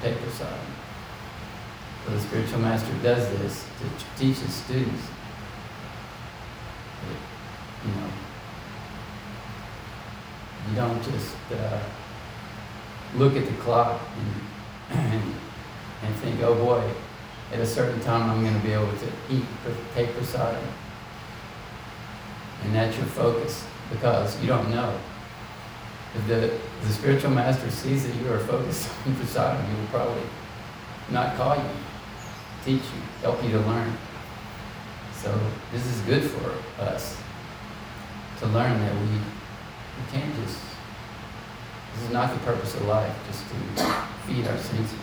take 0.02 0.16
prasadam. 0.16 0.72
So 2.06 2.12
the 2.14 2.22
spiritual 2.22 2.60
master 2.60 2.94
does 3.04 3.30
this 3.40 3.66
to 3.80 4.18
teach 4.18 4.38
his 4.38 4.54
students 4.54 5.04
you 7.86 7.92
know, 7.92 8.10
you 10.70 10.76
don't 10.76 11.04
just 11.04 11.36
uh, 11.52 11.80
look 13.16 13.36
at 13.36 13.46
the 13.46 13.54
clock 13.54 14.02
and, 14.90 15.00
and, 15.00 15.24
and 16.04 16.16
think, 16.16 16.42
oh 16.42 16.56
boy, 16.56 16.84
at 17.52 17.60
a 17.60 17.66
certain 17.66 18.00
time 18.02 18.30
I'm 18.30 18.42
going 18.42 18.54
to 18.54 18.66
be 18.66 18.74
able 18.74 18.92
to 18.92 19.08
eat, 19.30 19.46
take 19.96 20.10
prasadam. 20.10 20.62
And 22.64 22.76
that's 22.76 22.98
your 22.98 23.06
focus 23.06 23.66
because 23.92 24.40
you 24.42 24.48
don't 24.48 24.70
know. 24.70 24.98
If 26.16 26.28
the, 26.28 26.46
if 26.46 26.82
the 26.82 26.94
spiritual 26.94 27.32
master 27.32 27.70
sees 27.72 28.06
that 28.06 28.16
you 28.22 28.32
are 28.32 28.40
focused 28.40 28.90
on 29.06 29.14
prasadam, 29.14 29.66
he 29.66 29.80
will 29.80 29.88
probably 29.88 30.24
not 31.10 31.38
call 31.38 31.56
you, 31.56 31.64
teach 32.66 32.84
you, 32.84 33.02
help 33.22 33.42
you 33.44 33.52
to 33.52 33.60
learn. 33.60 33.94
So 35.14 35.40
this 35.72 35.86
is 35.86 36.02
good 36.02 36.24
for 36.24 36.82
us 36.82 37.18
to 38.40 38.46
learn 38.48 38.80
that 38.80 38.94
we, 38.94 39.08
we 39.08 40.12
can't 40.12 40.34
just, 40.44 40.60
this 41.94 42.04
is 42.04 42.12
not 42.12 42.34
the 42.34 42.40
purpose 42.40 42.74
of 42.76 42.86
life, 42.86 43.14
just 43.28 43.44
to 43.50 43.56
feed 44.26 44.48
our 44.48 44.58
senses. 44.58 44.98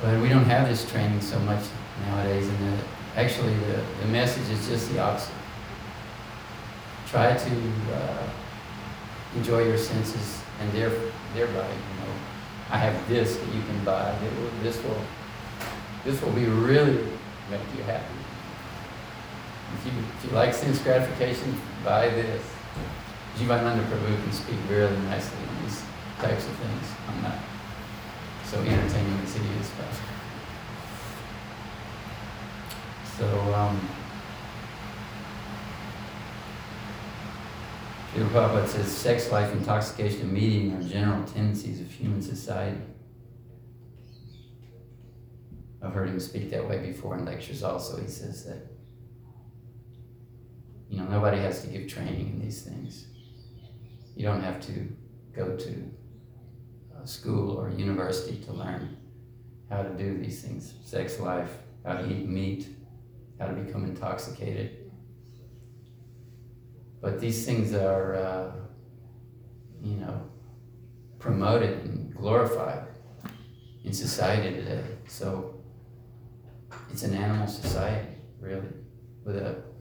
But 0.00 0.20
we 0.20 0.28
don't 0.28 0.44
have 0.44 0.68
this 0.68 0.88
training 0.90 1.20
so 1.20 1.38
much 1.40 1.64
nowadays, 2.06 2.48
and 2.48 2.58
the, 2.58 2.84
actually 3.16 3.54
the, 3.54 3.82
the 4.02 4.08
message 4.08 4.48
is 4.50 4.68
just 4.68 4.92
the 4.92 5.00
opposite. 5.00 5.34
Try 7.08 7.36
to 7.36 7.50
uh, 7.92 8.28
enjoy 9.36 9.64
your 9.64 9.78
senses, 9.78 10.42
and 10.60 10.72
there, 10.72 10.90
thereby, 11.34 11.68
you 11.68 12.00
know, 12.00 12.12
I 12.70 12.78
have 12.78 13.08
this 13.08 13.36
that 13.36 13.54
you 13.54 13.62
can 13.62 13.84
buy. 13.84 14.14
Will, 14.38 14.50
this 14.62 14.82
will, 14.82 15.02
this 16.04 16.22
will 16.22 16.32
be 16.32 16.44
really 16.44 17.04
make 17.50 17.60
you 17.76 17.82
happy. 17.82 18.21
If 19.74 19.86
you, 19.86 19.92
if 20.18 20.24
you 20.24 20.30
like 20.30 20.54
sense 20.54 20.78
gratification, 20.80 21.60
buy 21.84 22.08
this. 22.08 22.42
Jivananda 23.36 23.84
Prabhu 23.88 24.22
can 24.22 24.32
speak 24.32 24.56
really 24.68 24.96
nicely 25.02 25.38
on 25.48 25.64
these 25.64 25.82
types 26.18 26.46
of 26.46 26.54
things. 26.56 26.86
I'm 27.08 27.22
not 27.22 27.38
so 28.44 28.58
entertaining 28.60 29.18
as 29.22 29.34
he 29.34 29.42
is, 29.60 29.70
but. 29.76 29.94
So, 33.18 33.54
um, 33.54 33.80
Srila 38.12 38.28
Prabhupada 38.28 38.68
says 38.68 38.94
sex 38.94 39.32
life, 39.32 39.52
intoxication, 39.52 40.22
and 40.22 40.32
meeting 40.32 40.72
are 40.74 40.82
general 40.82 41.24
tendencies 41.24 41.80
of 41.80 41.90
human 41.90 42.20
society. 42.20 42.80
I've 45.82 45.94
heard 45.94 46.10
him 46.10 46.20
speak 46.20 46.50
that 46.50 46.68
way 46.68 46.78
before 46.78 47.16
in 47.16 47.24
lectures 47.24 47.62
also. 47.62 48.00
He 48.00 48.08
says 48.08 48.44
that, 48.44 48.58
nobody 51.12 51.38
has 51.38 51.60
to 51.60 51.68
give 51.68 51.86
training 51.88 52.28
in 52.30 52.40
these 52.40 52.62
things. 52.62 53.06
You 54.16 54.24
don't 54.24 54.42
have 54.42 54.60
to 54.62 54.88
go 55.36 55.56
to 55.56 55.72
a 57.02 57.06
school 57.06 57.58
or 57.58 57.70
university 57.70 58.36
to 58.46 58.52
learn 58.52 58.96
how 59.68 59.82
to 59.82 59.90
do 59.90 60.18
these 60.18 60.40
things 60.42 60.74
sex 60.84 61.20
life, 61.20 61.52
how 61.84 61.94
to 61.94 62.04
eat 62.10 62.26
meat, 62.26 62.66
how 63.38 63.46
to 63.46 63.52
become 63.52 63.84
intoxicated. 63.84 64.90
But 67.02 67.20
these 67.20 67.44
things 67.44 67.74
are, 67.74 68.14
uh, 68.14 68.50
you 69.82 69.96
know, 69.96 70.18
promoted 71.18 71.84
and 71.84 72.14
glorified 72.14 72.86
in 73.84 73.92
society 73.92 74.54
today. 74.54 74.84
So 75.08 75.56
it's 76.90 77.02
an 77.02 77.14
animal 77.14 77.48
society, 77.48 78.08
really, 78.40 78.72
with 79.24 79.36
a 79.36 79.71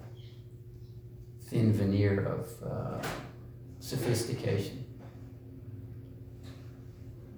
thin 1.52 1.74
veneer 1.74 2.24
of 2.24 2.48
uh, 2.66 3.06
sophistication. 3.80 4.86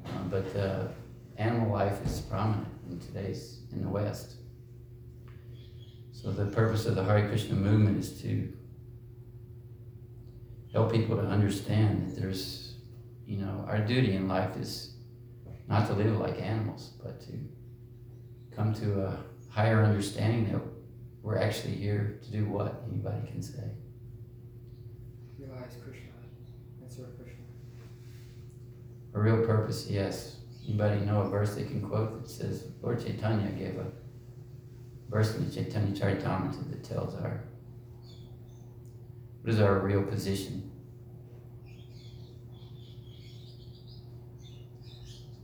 Uh, 0.05 0.09
but 0.29 0.55
uh, 0.55 0.87
animal 1.37 1.71
life 1.71 2.05
is 2.05 2.21
prominent 2.21 2.67
in 2.91 2.99
today's 2.99 3.61
in 3.71 3.81
the 3.81 3.89
West. 3.89 4.35
So 6.11 6.31
the 6.31 6.45
purpose 6.45 6.85
of 6.85 6.93
the 6.93 7.03
Hare 7.03 7.27
Krishna 7.27 7.55
movement 7.55 7.97
is 7.97 8.21
to 8.21 8.53
help 10.71 10.91
people 10.91 11.17
to 11.17 11.23
understand 11.23 12.07
that 12.07 12.21
there's, 12.21 12.75
you 13.25 13.37
know, 13.37 13.65
our 13.67 13.79
duty 13.79 14.15
in 14.15 14.27
life 14.27 14.55
is 14.57 14.93
not 15.67 15.87
to 15.87 15.93
live 15.93 16.19
like 16.19 16.39
animals, 16.39 16.91
but 17.03 17.19
to 17.21 17.31
come 18.55 18.75
to 18.75 19.05
a 19.05 19.17
higher 19.49 19.83
understanding 19.83 20.51
that 20.51 20.61
we're 21.23 21.39
actually 21.39 21.73
here 21.73 22.19
to 22.23 22.29
do 22.29 22.45
what 22.45 22.83
anybody 22.87 23.25
can 23.27 23.41
say. 23.41 23.71
Realize 25.43 25.75
Krishna 25.83 26.09
and 26.81 26.91
serve 26.91 27.17
Krishna. 27.17 27.43
A 29.13 29.19
real 29.19 29.45
purpose, 29.45 29.87
yes. 29.89 30.37
Anybody 30.65 31.01
know 31.01 31.21
a 31.21 31.29
verse 31.29 31.55
they 31.55 31.65
can 31.65 31.81
quote 31.81 32.21
that 32.21 32.29
says 32.29 32.67
Lord 32.81 33.03
Chaitanya 33.03 33.49
gave 33.51 33.77
a 33.77 33.85
verse 35.09 35.35
in 35.35 35.45
the 35.45 35.53
Chaitanya 35.53 35.93
Charitamrita 35.93 36.69
that 36.71 36.83
tells 36.83 37.15
our 37.15 37.43
what 39.41 39.53
is 39.53 39.59
our 39.59 39.79
real 39.79 40.03
position? 40.03 40.71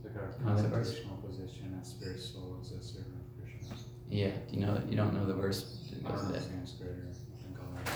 Like 0.02 0.16
our 0.16 0.32
constitutional 0.42 1.16
position 1.18 1.78
as 1.78 1.90
spirit 1.90 2.18
soul 2.18 2.58
as 2.62 2.72
a 2.72 2.82
servant 2.82 3.14
of 3.16 3.42
Krishna. 3.42 3.76
Yeah, 4.08 4.30
do 4.30 4.56
you 4.56 4.64
know 4.64 4.80
you 4.88 4.96
don't 4.96 5.12
know 5.12 5.26
the 5.26 5.34
verse 5.34 5.86
that 5.90 6.02
goes 6.02 6.12
don't 6.12 6.32
with 6.32 6.40
know 6.40 6.40
that? 6.40 6.48
Sanskrit 6.48 6.88
or 6.88 7.12
Bengali 7.42 7.82
or 7.82 7.92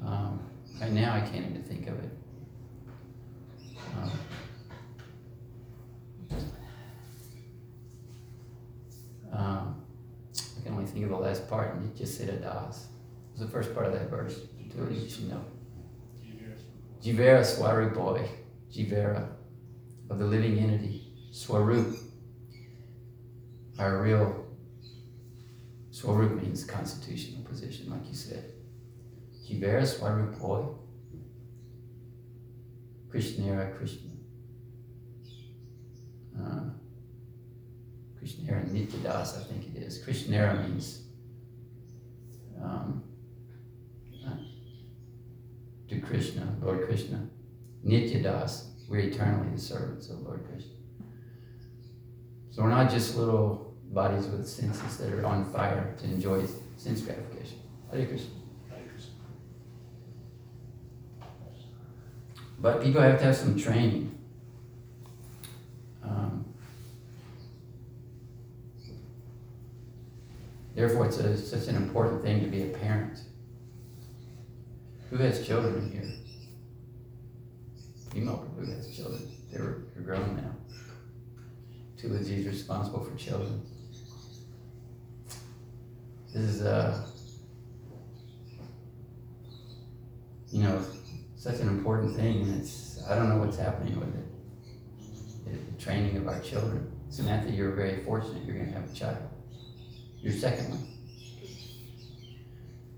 something. 0.00 0.38
Right 0.82 0.90
now, 0.90 1.14
I 1.14 1.20
can't 1.20 1.46
even 1.46 1.62
think 1.62 1.86
of 1.86 1.94
it. 1.94 2.10
Um, 3.96 4.10
um, 9.32 9.84
I 10.58 10.62
can 10.64 10.72
only 10.72 10.86
think 10.86 11.04
of 11.04 11.10
the 11.10 11.16
last 11.18 11.48
part, 11.48 11.76
and 11.76 11.84
it 11.84 11.96
just 11.96 12.18
said 12.18 12.30
a 12.30 12.32
das. 12.32 12.88
It 13.28 13.38
was 13.38 13.46
the 13.46 13.52
first 13.52 13.72
part 13.74 13.86
of 13.86 13.92
that 13.92 14.10
verse. 14.10 14.34
Do 14.34 14.92
you 14.92 15.28
know. 15.28 15.44
Jivera 17.00 17.44
Swarup 17.44 17.94
boy, 17.94 18.28
Jivera, 18.68 19.28
of 20.10 20.18
the 20.18 20.26
living 20.26 20.58
entity, 20.58 21.12
Swarup. 21.30 21.96
Our 23.78 24.02
real 24.02 24.46
Swarup 25.92 26.42
means 26.42 26.64
constitutional 26.64 27.44
position, 27.44 27.88
like 27.88 28.08
you 28.08 28.16
said. 28.16 28.52
Jivera 29.46 29.86
Swarup 29.86 30.38
boy, 30.38 30.64
Krishnera 33.10 33.76
Krishna. 33.76 34.10
Uh, 36.38 36.60
Krishnera 38.18 38.64
Nityadas, 38.70 39.40
I 39.40 39.44
think 39.44 39.74
it 39.74 39.82
is. 39.82 39.98
Krishnera 39.98 40.68
means 40.68 41.02
um, 42.62 43.02
uh, 44.26 44.36
to 45.88 46.00
Krishna, 46.00 46.56
Lord 46.62 46.86
Krishna. 46.86 47.26
Nityadas, 47.84 48.68
we're 48.88 49.00
eternally 49.00 49.50
the 49.54 49.60
servants 49.60 50.08
of 50.08 50.20
Lord 50.20 50.44
Krishna. 50.50 50.72
So 52.50 52.62
we're 52.62 52.70
not 52.70 52.90
just 52.90 53.16
little 53.16 53.74
bodies 53.92 54.26
with 54.26 54.46
senses 54.46 54.98
that 54.98 55.12
are 55.12 55.26
on 55.26 55.50
fire 55.52 55.94
to 55.98 56.04
enjoy 56.04 56.44
sense 56.76 57.00
gratification. 57.00 57.58
Hare 57.90 58.06
Krishna. 58.06 58.41
But 62.62 62.82
people 62.82 63.02
have 63.02 63.18
to 63.18 63.24
have 63.24 63.36
some 63.36 63.58
training. 63.58 64.16
Um, 66.04 66.46
therefore, 70.74 71.06
it's 71.06 71.18
a, 71.18 71.36
such 71.36 71.66
an 71.66 71.76
important 71.76 72.22
thing 72.22 72.40
to 72.40 72.46
be 72.46 72.62
a 72.62 72.66
parent. 72.66 73.18
Who 75.10 75.16
has 75.16 75.44
children 75.44 75.90
here? 75.90 76.08
You 78.14 78.26
know 78.26 78.48
who 78.56 78.64
has 78.70 78.94
children. 78.94 79.28
They're, 79.50 79.78
they're 79.92 80.04
grown 80.04 80.36
now. 80.36 80.54
Two 81.98 82.14
of 82.14 82.24
these 82.24 82.46
responsible 82.46 83.04
for 83.04 83.16
children. 83.16 83.60
This 86.32 86.42
is 86.42 86.62
uh, 86.62 87.06
you 90.52 90.62
know, 90.62 90.84
such 91.42 91.58
an 91.58 91.66
important 91.66 92.14
thing, 92.14 92.42
and 92.42 92.60
it's 92.60 93.02
I 93.10 93.16
don't 93.16 93.28
know 93.28 93.38
what's 93.38 93.56
happening 93.56 93.98
with 93.98 94.14
it. 94.14 94.24
The, 95.44 95.72
the 95.72 95.82
training 95.82 96.16
of 96.16 96.28
our 96.28 96.38
children. 96.38 96.88
Samantha, 97.08 97.50
you're 97.50 97.72
very 97.72 98.04
fortunate. 98.04 98.44
You're 98.44 98.54
going 98.54 98.68
to 98.68 98.78
have 98.78 98.88
a 98.88 98.94
child. 98.94 99.18
Your 100.20 100.32
second 100.32 100.70
one. 100.70 100.86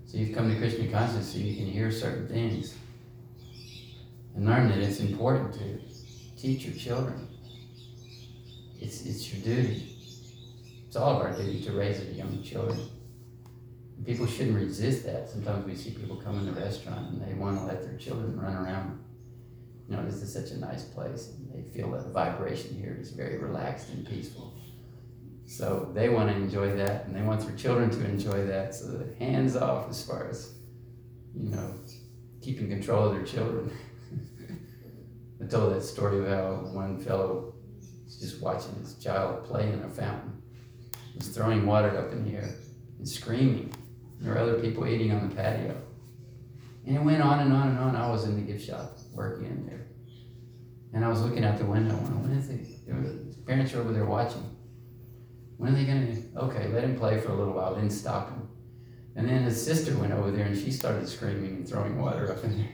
So 0.05 0.17
you've 0.17 0.35
come 0.37 0.53
to 0.53 0.59
Krishna 0.59 0.87
consciousness 0.89 1.33
so 1.33 1.39
you 1.39 1.55
can 1.55 1.65
hear 1.65 1.91
certain 1.91 2.27
things 2.27 2.75
and 4.35 4.45
learn 4.45 4.69
that 4.69 4.77
it's 4.77 4.99
important 4.99 5.51
to 5.55 5.79
teach 6.39 6.65
your 6.65 6.75
children. 6.75 7.27
It's, 8.79 9.07
it's 9.07 9.33
your 9.33 9.43
duty. 9.43 9.97
It's 10.85 10.95
all 10.95 11.19
of 11.19 11.25
our 11.25 11.35
duty 11.35 11.63
to 11.63 11.71
raise 11.71 11.99
our 11.99 12.11
young 12.11 12.43
children. 12.43 12.79
People 14.03 14.27
shouldn't 14.27 14.57
resist 14.57 15.05
that. 15.05 15.29
Sometimes 15.29 15.65
we 15.65 15.75
see 15.75 15.91
people 15.91 16.17
come 16.17 16.37
in 16.39 16.45
the 16.45 16.59
restaurant 16.59 17.11
and 17.11 17.21
they 17.21 17.33
want 17.33 17.57
to 17.57 17.65
let 17.65 17.83
their 17.83 17.97
children 17.97 18.39
run 18.39 18.55
around. 18.55 19.03
You 19.87 19.95
know, 19.95 20.05
this 20.05 20.15
is 20.15 20.33
such 20.33 20.51
a 20.51 20.59
nice 20.59 20.83
place. 20.83 21.29
And 21.29 21.51
they 21.53 21.69
feel 21.69 21.91
that 21.91 22.03
the 22.03 22.11
vibration 22.11 22.75
here 22.75 22.97
is 22.99 23.11
very 23.11 23.37
relaxed 23.37 23.89
and 23.89 24.07
peaceful. 24.07 24.53
So 25.45 25.91
they 25.93 26.09
want 26.09 26.29
to 26.29 26.35
enjoy 26.35 26.75
that 26.75 27.05
and 27.05 27.15
they 27.15 27.21
want 27.21 27.41
their 27.41 27.55
children 27.55 27.89
to 27.91 28.05
enjoy 28.05 28.45
that. 28.47 28.75
So 28.75 28.87
the 28.87 29.15
hands 29.23 29.55
off 29.55 29.89
as 29.89 30.03
far 30.05 30.27
as, 30.27 30.53
you 31.35 31.51
know, 31.51 31.75
keeping 32.41 32.67
control 32.67 33.07
of 33.07 33.15
their 33.15 33.25
children. 33.25 33.71
I 35.41 35.47
told 35.47 35.73
that 35.73 35.83
story 35.83 36.19
of 36.19 36.27
how 36.27 36.69
one 36.73 36.99
fellow 36.99 37.53
was 38.03 38.17
just 38.17 38.41
watching 38.41 38.73
his 38.75 38.95
child 38.95 39.45
play 39.45 39.71
in 39.71 39.81
a 39.83 39.89
fountain. 39.89 40.41
He 41.11 41.19
was 41.19 41.29
throwing 41.29 41.65
water 41.65 41.97
up 41.97 42.11
in 42.11 42.25
the 42.25 42.37
air 42.37 42.49
and 42.97 43.07
screaming. 43.07 43.71
There 44.19 44.33
were 44.33 44.39
other 44.39 44.59
people 44.59 44.87
eating 44.87 45.11
on 45.11 45.29
the 45.29 45.35
patio. 45.35 45.75
And 46.85 46.95
it 46.95 47.03
went 47.03 47.21
on 47.21 47.39
and 47.39 47.53
on 47.53 47.69
and 47.69 47.79
on. 47.79 47.95
I 47.95 48.09
was 48.09 48.25
in 48.25 48.35
the 48.35 48.41
gift 48.41 48.65
shop 48.65 48.97
working 49.13 49.45
in 49.45 49.65
there. 49.65 49.87
And 50.93 51.03
I 51.03 51.09
was 51.09 51.21
looking 51.21 51.43
out 51.43 51.57
the 51.57 51.65
window 51.65 51.95
and 51.95 52.21
when 52.21 52.37
is 52.37 52.49
it? 52.49 52.59
His 53.25 53.35
parents 53.37 53.73
are 53.73 53.81
over 53.81 53.91
there 53.91 54.05
watching. 54.05 54.43
When 55.57 55.73
are 55.73 55.75
they 55.75 55.85
gonna 55.85 56.15
okay, 56.47 56.67
let 56.69 56.83
him 56.83 56.97
play 56.97 57.19
for 57.19 57.31
a 57.31 57.35
little 57.35 57.53
while, 57.53 57.75
then 57.75 57.89
stop 57.89 58.29
him. 58.29 58.47
And 59.15 59.27
then 59.27 59.43
his 59.43 59.63
sister 59.63 59.97
went 59.97 60.13
over 60.13 60.31
there 60.31 60.45
and 60.45 60.57
she 60.57 60.71
started 60.71 61.07
screaming 61.07 61.55
and 61.55 61.67
throwing 61.67 61.99
water 61.99 62.31
up 62.31 62.43
in 62.43 62.57
there. 62.57 62.69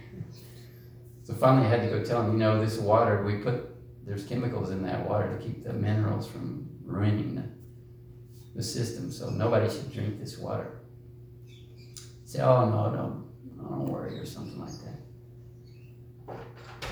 So 1.23 1.33
finally 1.35 1.67
I 1.67 1.69
had 1.69 1.81
to 1.81 1.87
go 1.87 2.03
tell 2.03 2.23
him, 2.23 2.33
you 2.33 2.39
know, 2.39 2.63
this 2.63 2.77
water, 2.77 3.23
we 3.23 3.37
put 3.37 3.71
there's 4.05 4.25
chemicals 4.25 4.71
in 4.71 4.83
that 4.83 5.07
water 5.07 5.37
to 5.37 5.43
keep 5.43 5.63
the 5.63 5.73
minerals 5.73 6.27
from 6.27 6.67
ruining 6.83 7.35
the, 7.35 7.43
the 8.55 8.63
system, 8.63 9.11
so 9.11 9.29
nobody 9.29 9.69
should 9.69 9.93
drink 9.93 10.19
this 10.19 10.37
water. 10.37 10.80
Say, 12.31 12.39
oh 12.39 12.63
no, 12.63 12.95
don't, 12.95 13.25
don't 13.57 13.87
worry, 13.87 14.17
or 14.17 14.25
something 14.25 14.57
like 14.57 14.71
that. 14.85 16.33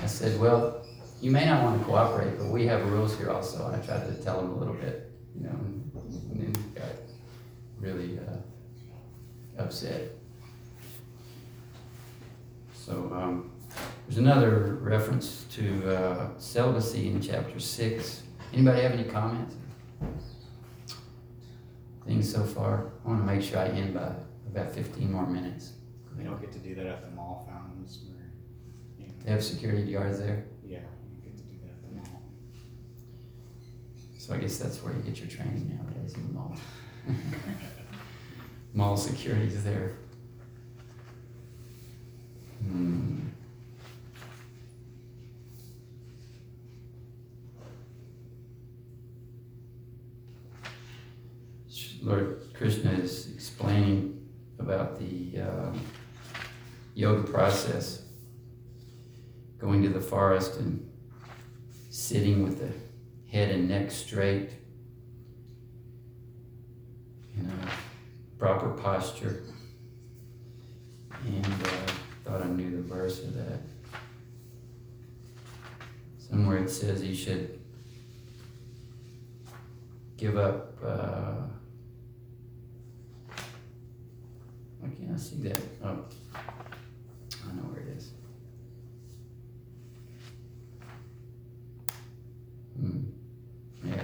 I 0.02 0.06
said, 0.06 0.38
well, 0.38 0.84
you 1.22 1.30
may 1.30 1.46
not 1.46 1.64
want 1.64 1.78
to 1.78 1.84
cooperate, 1.86 2.36
but 2.36 2.48
we 2.48 2.66
have 2.66 2.84
rules 2.92 3.16
here 3.16 3.30
also, 3.30 3.66
and 3.68 3.82
I 3.82 3.86
tried 3.86 4.06
to 4.06 4.22
tell 4.22 4.38
him 4.38 4.50
a 4.50 4.54
little 4.58 4.74
bit, 4.74 5.10
you 5.34 5.44
know, 5.44 5.48
and, 5.48 5.90
then 6.30 6.52
he 6.54 6.78
got 6.78 6.90
really 7.78 8.18
uh, 8.18 9.62
upset. 9.62 10.10
So, 12.74 13.10
um, 13.14 13.50
there's 14.06 14.18
another 14.18 14.76
reference 14.82 15.46
to 15.54 15.96
uh, 15.96 16.28
celibacy 16.36 17.08
in 17.08 17.22
chapter 17.22 17.58
six. 17.60 18.24
Anybody 18.52 18.82
have 18.82 18.92
any 18.92 19.04
comments? 19.04 19.54
Things 22.04 22.30
so 22.30 22.44
far? 22.44 22.92
I 23.06 23.08
want 23.08 23.20
to 23.20 23.26
make 23.26 23.40
sure 23.40 23.58
I 23.58 23.68
end 23.68 23.94
by 23.94 24.12
about 24.50 24.74
15 24.74 25.12
more 25.12 25.26
minutes. 25.26 25.72
We 26.16 26.24
don't 26.24 26.40
get 26.40 26.52
to 26.52 26.58
do 26.58 26.74
that 26.74 26.86
at 26.86 27.02
the 27.02 27.10
mall 27.14 27.48
fountains 27.48 28.00
where, 28.08 28.30
you 28.98 29.06
know, 29.06 29.12
They 29.24 29.30
have 29.30 29.44
security 29.44 29.92
guards 29.92 30.18
there, 30.18 30.44
yeah, 30.64 30.78
you 30.78 31.22
get 31.22 31.36
to 31.36 31.44
do 31.44 31.56
that 31.62 31.70
at 31.70 31.82
the 31.82 32.10
mall. 32.10 32.22
so 34.18 34.34
I 34.34 34.38
guess 34.38 34.58
that's 34.58 34.82
where 34.82 34.92
you 34.92 35.00
get 35.00 35.18
your 35.18 35.28
training 35.28 35.78
nowadays 35.78 36.14
in 36.14 36.26
the 36.26 36.32
mall. 36.34 36.56
mall 38.74 38.96
security 38.96 39.46
is 39.46 39.64
there. 39.64 39.92
Hmm. 42.62 43.20
Lord 52.02 52.40
Krishna 52.54 52.92
is 52.92 53.30
explaining 53.34 54.19
about 54.60 54.98
the 54.98 55.40
um, 55.40 55.80
yoga 56.94 57.22
process, 57.30 58.02
going 59.58 59.82
to 59.82 59.88
the 59.88 60.00
forest 60.00 60.58
and 60.58 60.86
sitting 61.88 62.44
with 62.44 62.60
the 62.60 62.72
head 63.30 63.50
and 63.50 63.68
neck 63.68 63.90
straight, 63.90 64.50
in 67.36 67.46
a 67.46 68.38
proper 68.38 68.70
posture. 68.70 69.42
And 71.26 71.46
uh, 71.46 71.92
thought 72.24 72.42
I 72.42 72.46
knew 72.46 72.70
the 72.70 72.82
verse 72.82 73.22
of 73.22 73.34
that. 73.34 73.60
Somewhere 76.18 76.58
it 76.58 76.70
says 76.70 77.02
you 77.02 77.14
should 77.14 77.60
give 80.16 80.36
up. 80.36 80.76
Uh, 80.84 81.46
why 84.78 84.88
can't 84.88 85.09
I 85.09 85.09
see 85.20 85.36
that? 85.48 85.60
Oh, 85.84 86.04
I 86.34 87.52
know 87.54 87.62
where 87.62 87.80
it 87.80 87.96
is. 87.96 88.12
Hmm. 92.78 93.00
Yeah. 93.84 94.02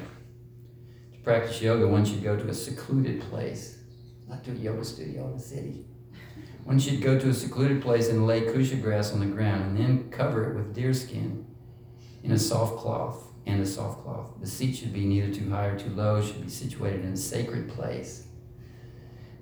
To 1.13 1.19
practice 1.25 1.61
yoga, 1.63 1.89
one 1.89 2.05
should 2.05 2.23
go 2.23 2.37
to 2.37 2.49
a 2.49 2.55
secluded 2.55 3.21
place, 3.23 3.79
not 4.29 4.45
to 4.45 4.53
a 4.53 4.55
yoga 4.55 4.85
studio 4.85 5.27
in 5.29 5.39
the 5.39 5.43
city. 5.43 5.87
One 6.65 6.79
should 6.79 7.01
go 7.01 7.19
to 7.19 7.29
a 7.29 7.35
secluded 7.35 7.81
place 7.81 8.09
and 8.09 8.27
lay 8.27 8.41
kusha 8.43 8.83
grass 8.83 9.13
on 9.13 9.21
the 9.21 9.27
ground 9.27 9.65
and 9.65 9.79
then 9.79 10.11
cover 10.11 10.51
it 10.51 10.57
with 10.57 10.75
deerskin 10.75 11.45
in 12.25 12.33
a 12.33 12.39
soft 12.39 12.77
cloth 12.79 13.23
and 13.47 13.63
a 13.63 13.67
soft 13.67 14.03
cloth. 14.03 14.33
The 14.41 14.49
seat 14.49 14.75
should 14.75 14.93
be 14.93 15.05
neither 15.05 15.33
too 15.33 15.49
high 15.49 15.67
or 15.67 15.79
too 15.79 15.91
low, 15.91 16.21
should 16.21 16.43
be 16.43 16.51
situated 16.51 17.05
in 17.05 17.13
a 17.13 17.17
sacred 17.17 17.69
place. 17.69 18.27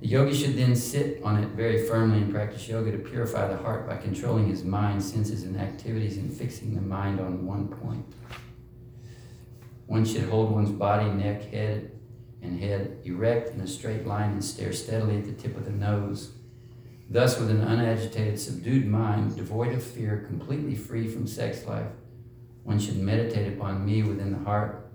The 0.01 0.09
yogi 0.09 0.35
should 0.35 0.57
then 0.57 0.77
sit 0.77 1.23
on 1.23 1.43
it 1.43 1.49
very 1.51 1.87
firmly 1.87 2.19
and 2.19 2.33
practice 2.33 2.69
yoga 2.69 2.93
to 2.93 2.99
purify 2.99 3.49
the 3.49 3.57
heart 3.57 3.89
by 3.89 3.97
controlling 3.97 4.49
his 4.49 4.65
mind, 4.65 5.03
senses, 5.03 5.45
and 5.45 5.57
activities 5.57 6.17
and 6.17 6.33
fixing 6.33 6.75
the 6.75 6.83
mind 6.83 7.21
on 7.21 7.47
one 7.47 7.69
point. 7.69 8.05
One 9.87 10.05
should 10.05 10.29
hold 10.29 10.51
one's 10.51 10.71
body, 10.71 11.09
neck, 11.11 11.51
head, 11.51 11.93
and 12.43 12.61
head 12.61 12.99
erect 13.05 13.55
in 13.55 13.61
a 13.61 13.67
straight 13.67 14.07
line 14.07 14.33
and 14.33 14.45
stare 14.45 14.73
steadily 14.73 15.17
at 15.19 15.25
the 15.25 15.33
tip 15.33 15.57
of 15.57 15.65
the 15.65 15.71
nose 15.71 16.33
Thus, 17.09 17.39
with 17.39 17.51
an 17.51 17.61
unagitated, 17.61 18.39
subdued 18.39 18.87
mind, 18.87 19.37
devoid 19.37 19.75
of 19.75 19.83
fear, 19.83 20.25
completely 20.27 20.75
free 20.75 21.07
from 21.07 21.27
sex 21.27 21.67
life, 21.67 21.91
one 22.63 22.79
should 22.79 22.97
meditate 22.97 23.53
upon 23.53 23.85
me 23.85 24.03
within 24.03 24.33
the 24.33 24.39
heart 24.39 24.91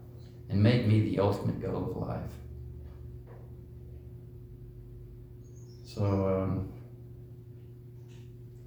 and 0.50 0.62
make 0.62 0.88
me 0.88 1.02
the 1.02 1.20
ultimate 1.20 1.62
goal 1.62 1.92
of 1.92 1.98
life. 1.98 2.32
So, 6.00 6.06
um, 6.06 6.72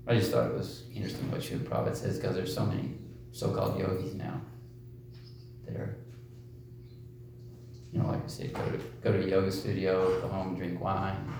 I 0.06 0.16
just 0.16 0.32
thought 0.32 0.50
it 0.50 0.52
was 0.52 0.82
interesting 0.94 1.30
what 1.30 1.40
Srila 1.40 1.60
Prabhupada 1.60 1.96
says 1.96 2.18
because 2.18 2.36
there's 2.36 2.54
so 2.54 2.66
many 2.66 2.90
so-called 3.30 3.80
yogis 3.80 4.12
now 4.12 4.38
that 5.64 5.76
are, 5.76 5.96
you 7.90 8.00
know, 8.00 8.08
like 8.08 8.22
I 8.22 8.26
said, 8.26 8.52
go 8.52 8.60
to 8.60 8.78
go 9.02 9.12
to 9.12 9.24
a 9.24 9.26
yoga 9.26 9.50
studio, 9.50 10.20
go 10.20 10.28
home, 10.28 10.56
drink 10.56 10.78
wine. 10.78 11.32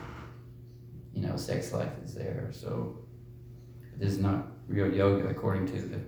You 1.13 1.27
know, 1.27 1.37
sex 1.37 1.75
life 1.75 1.93
is 2.03 2.15
there. 2.15 2.49
So 2.53 2.97
this 3.99 4.13
is 4.13 4.19
not 4.19 4.47
real 4.69 4.91
yoga 4.91 5.29
according 5.29 5.67
to 5.67 5.83
the 5.83 6.01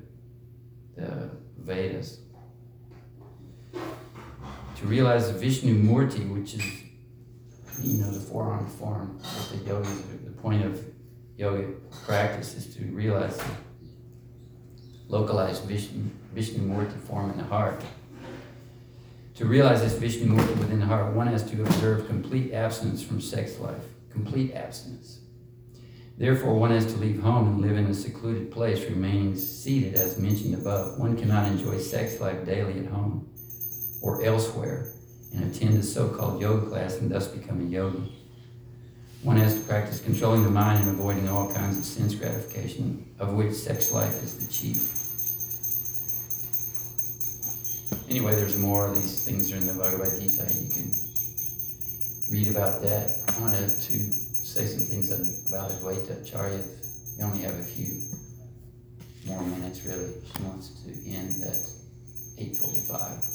the 0.97 1.31
Vedas. 1.59 2.21
To 3.75 4.87
realize 4.87 5.31
the 5.31 5.39
Vishnu 5.39 5.75
Murti, 5.75 6.27
which 6.33 6.55
is 6.55 6.84
you 7.81 8.03
know 8.03 8.11
the 8.11 8.21
four-armed 8.21 8.71
form 8.73 9.19
the 9.51 9.73
the 10.25 10.31
point 10.43 10.65
of 10.65 10.83
yoga 11.37 11.69
practice 12.07 12.55
is 12.55 12.75
to 12.75 12.85
realize 12.85 13.37
the 13.37 13.45
localized 15.09 15.65
Vishnu, 15.65 16.11
Murti 16.35 16.99
form 17.01 17.31
in 17.31 17.39
the 17.39 17.45
heart. 17.45 17.81
To 19.35 19.47
realize 19.47 19.81
this 19.81 19.95
Vishnu 19.95 20.27
Murti 20.27 20.59
within 20.59 20.81
the 20.81 20.87
heart, 20.87 21.13
one 21.13 21.27
has 21.27 21.49
to 21.51 21.63
observe 21.63 22.07
complete 22.07 22.53
abstinence 22.53 23.03
from 23.03 23.21
sex 23.21 23.59
life. 23.59 23.83
Complete 24.11 24.55
abstinence. 24.55 25.21
Therefore, 26.17 26.55
one 26.55 26.71
has 26.71 26.87
to 26.87 26.99
leave 26.99 27.21
home 27.21 27.49
and 27.49 27.61
live 27.61 27.77
in 27.77 27.87
a 27.87 27.95
secluded 27.95 28.53
place, 28.53 28.89
remaining 28.89 29.37
seated 29.37 29.95
as 29.95 30.19
mentioned 30.19 30.55
above. 30.55 30.99
One 30.99 31.17
cannot 31.17 31.51
enjoy 31.51 31.79
sex 31.79 32.21
life 32.21 32.45
daily 32.47 32.79
at 32.79 32.87
home 32.87 33.29
or 34.01 34.25
elsewhere 34.25 34.94
and 35.35 35.55
attend 35.55 35.79
a 35.79 35.83
so 35.83 36.09
called 36.09 36.41
yoga 36.41 36.67
class 36.67 36.99
and 36.99 37.11
thus 37.11 37.27
become 37.29 37.61
a 37.61 37.65
yogi. 37.65 38.13
One 39.23 39.37
has 39.37 39.55
to 39.55 39.61
practice 39.63 40.01
controlling 40.01 40.45
the 40.45 40.51
mind 40.51 40.81
and 40.87 40.91
avoiding 40.91 41.29
all 41.29 41.53
kinds 41.53 41.79
of 41.79 41.85
sense 41.85 42.15
gratification, 42.15 43.07
of 43.19 43.33
which 43.33 43.55
sex 43.55 43.91
life 43.91 44.23
is 44.23 44.47
the 44.47 44.53
chief. 44.53 45.01
Anyway, 48.09 48.35
there's 48.35 48.59
more. 48.59 48.95
These 48.95 49.25
things 49.25 49.51
are 49.51 49.57
in 49.57 49.67
the 49.67 49.73
Bhagavad 49.73 50.21
Gita. 50.21 50.45
You 50.55 50.71
can 50.75 50.91
read 52.31 52.49
about 52.49 52.83
that. 52.83 53.11
I 53.29 53.41
wanted 53.41 53.69
to 53.69 54.13
say 54.13 54.67
some 54.67 54.85
things 54.87 55.11
about 55.11 55.71
Advaita 55.71 56.21
Acharya. 56.23 56.63
We 57.17 57.25
only 57.25 57.41
have 57.41 57.59
a 57.59 57.63
few 57.65 58.03
more 59.27 59.43
minutes, 59.43 59.85
really. 59.87 60.13
She 60.37 60.43
wants 60.43 60.69
to 60.85 60.91
end 61.11 61.43
at 61.43 61.57
8.45. 62.39 63.34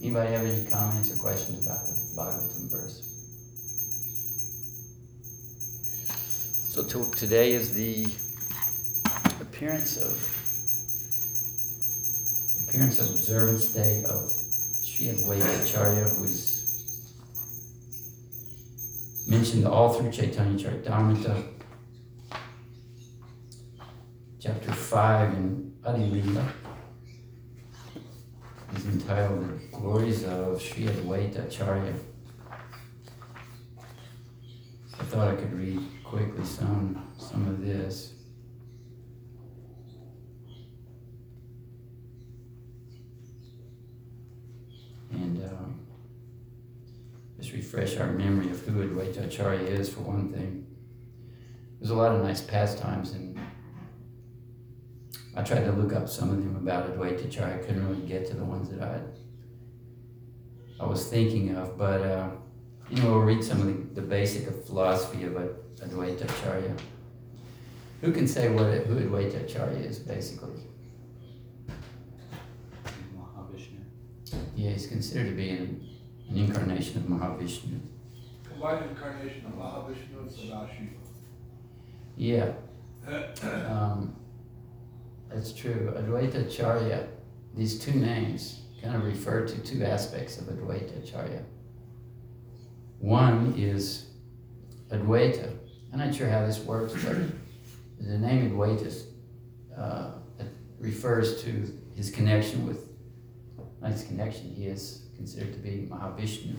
Anybody 0.00 0.32
have 0.32 0.44
any 0.44 0.66
comments 0.66 1.10
or 1.10 1.16
questions 1.16 1.64
about 1.64 1.84
the 1.86 1.92
Bhagavatam 2.14 2.70
verse? 2.70 3.02
So 6.68 6.82
to, 6.82 7.10
today 7.16 7.52
is 7.52 7.72
the 7.72 8.06
appearance 9.40 9.96
of 9.96 10.12
appearance 12.68 12.98
of 13.00 13.08
observance 13.08 13.66
day 13.68 14.04
of 14.04 14.30
Sri 14.84 15.06
Advaita 15.06 15.64
Acharya, 15.64 16.04
who 16.04 16.24
is 16.24 17.14
mentioned 19.26 19.66
all 19.66 19.94
through 19.94 20.12
Chaitanya 20.12 20.62
Charitamrita, 20.62 21.42
chapter 24.38 24.72
five 24.72 25.32
in 25.32 25.72
Adi 25.84 26.04
Lila 26.04 26.42
is 26.42 26.75
entitled 28.88 29.48
The 29.48 29.76
Glories 29.76 30.24
of 30.24 30.60
Sri 30.60 30.84
Advaita 30.86 31.46
Acharya. 31.46 31.94
I 34.98 35.04
thought 35.04 35.28
I 35.28 35.36
could 35.36 35.52
read 35.52 35.80
quickly 36.04 36.44
some 36.44 37.02
some 37.18 37.48
of 37.48 37.64
this. 37.64 38.12
And 45.12 45.42
um, 45.44 45.86
just 47.38 47.52
refresh 47.52 47.96
our 47.96 48.12
memory 48.12 48.50
of 48.50 48.60
who 48.60 48.86
Advaita 48.86 49.26
Acharya 49.26 49.60
is 49.60 49.88
for 49.88 50.00
one 50.00 50.32
thing. 50.32 50.66
There's 51.78 51.90
a 51.90 51.94
lot 51.94 52.12
of 52.14 52.22
nice 52.22 52.40
pastimes 52.40 53.12
and 53.12 53.38
I 55.36 55.42
tried 55.42 55.64
to 55.64 55.72
look 55.72 55.92
up 55.92 56.08
some 56.08 56.30
of 56.30 56.36
them 56.36 56.56
about 56.56 56.90
Advaita 56.90 57.26
Acharya. 57.26 57.56
I 57.56 57.58
couldn't 57.58 57.86
really 57.86 58.06
get 58.06 58.26
to 58.28 58.34
the 58.34 58.44
ones 58.44 58.70
that 58.70 58.82
I 58.82 59.00
I 60.82 60.86
was 60.86 61.08
thinking 61.08 61.54
of, 61.54 61.76
but 61.78 62.00
uh, 62.02 62.30
you 62.90 63.02
know, 63.02 63.10
we'll 63.10 63.20
read 63.20 63.42
some 63.44 63.60
of 63.60 63.66
the, 63.66 64.00
the 64.00 64.06
basic 64.06 64.46
of 64.46 64.64
philosophy 64.64 65.24
of 65.24 65.32
Advaita 65.32 66.24
Acharya. 66.24 66.74
Who 68.00 68.12
can 68.12 68.26
say 68.28 68.50
what 68.50 68.66
who 68.86 68.96
Advaita 68.96 69.44
Acharya 69.44 69.78
is, 69.78 69.98
basically? 69.98 70.60
Mahavishnu. 73.16 73.80
Yeah, 74.54 74.70
he's 74.70 74.86
considered 74.86 75.30
to 75.30 75.34
be 75.34 75.50
an, 75.50 75.86
an 76.28 76.36
incarnation 76.36 76.98
of 76.98 77.04
Mahavishnu. 77.04 77.80
Combined 78.48 78.90
incarnation 78.90 79.46
of 79.46 79.52
Mahavishnu 79.52 80.18
and 80.18 80.30
Sadashiva. 80.30 80.90
Yeah, 82.16 82.52
um, 83.70 84.14
that's 85.28 85.52
true. 85.52 85.92
Advaita 85.96 86.46
Acharya, 86.46 87.08
these 87.54 87.78
two 87.78 87.92
names 87.92 88.62
kind 88.82 88.94
of 88.94 89.04
refer 89.04 89.46
to 89.46 89.58
two 89.58 89.84
aspects 89.84 90.38
of 90.38 90.44
Advaita 90.46 91.02
Acharya. 91.02 91.42
One 92.98 93.54
is 93.56 94.06
Advaita. 94.90 95.52
I'm 95.92 95.98
not 95.98 96.14
sure 96.14 96.28
how 96.28 96.46
this 96.46 96.58
works, 96.60 96.92
but 97.04 97.16
the 98.00 98.18
name 98.18 98.50
Advaita 98.50 99.02
uh, 99.76 100.10
refers 100.78 101.42
to 101.42 101.72
his 101.94 102.10
connection 102.10 102.66
with, 102.66 102.88
not 103.80 103.92
his 103.92 104.04
connection, 104.04 104.54
he 104.54 104.66
is 104.66 105.06
considered 105.16 105.52
to 105.54 105.58
be 105.58 105.88
Mahavishnu. 105.90 106.54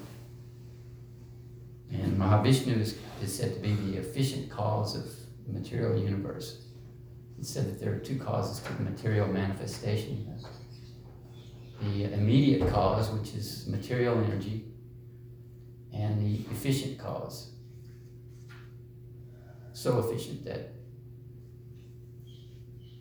And 1.92 2.18
Mahavishnu 2.18 2.80
is, 2.80 2.98
is 3.22 3.34
said 3.34 3.54
to 3.54 3.60
be 3.60 3.74
the 3.74 3.98
efficient 3.98 4.50
cause 4.50 4.96
of 4.96 5.06
the 5.46 5.54
material 5.54 5.98
universe. 5.98 6.67
It's 7.40 7.50
said 7.50 7.68
that 7.68 7.80
there 7.80 7.94
are 7.94 8.00
two 8.00 8.18
causes 8.18 8.60
to 8.66 8.74
the 8.74 8.84
material 8.84 9.28
manifestation. 9.28 10.34
The 11.82 12.06
immediate 12.14 12.70
cause, 12.72 13.10
which 13.12 13.36
is 13.36 13.68
material 13.68 14.18
energy, 14.18 14.66
and 15.94 16.20
the 16.20 16.50
efficient 16.52 16.98
cause. 16.98 17.52
So 19.74 20.00
efficient 20.00 20.44
that 20.46 20.72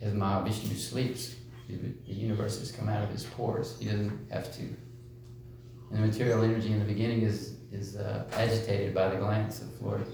as 0.03 0.13
Mahavishnu 0.13 0.77
sleeps, 0.77 1.37
the, 1.69 1.77
the 1.77 2.13
universe 2.13 2.59
has 2.59 2.71
come 2.71 2.89
out 2.89 3.03
of 3.03 3.11
his 3.11 3.25
pores. 3.25 3.77
He 3.79 3.87
doesn't 3.87 4.31
have 4.31 4.53
to. 4.57 4.63
And 4.63 6.03
the 6.03 6.07
material 6.07 6.43
energy 6.43 6.73
in 6.73 6.79
the 6.79 6.85
beginning 6.85 7.23
is, 7.23 7.57
is 7.73 7.97
uh, 7.97 8.29
agitated 8.33 8.95
by 8.95 9.09
the 9.09 9.17
glance 9.17 9.63
of 9.63 9.81
Lord 9.81 10.07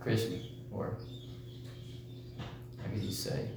Krishna, 0.00 0.38
or 0.70 0.98
how 2.94 3.00
you 3.00 3.10
say? 3.10 3.48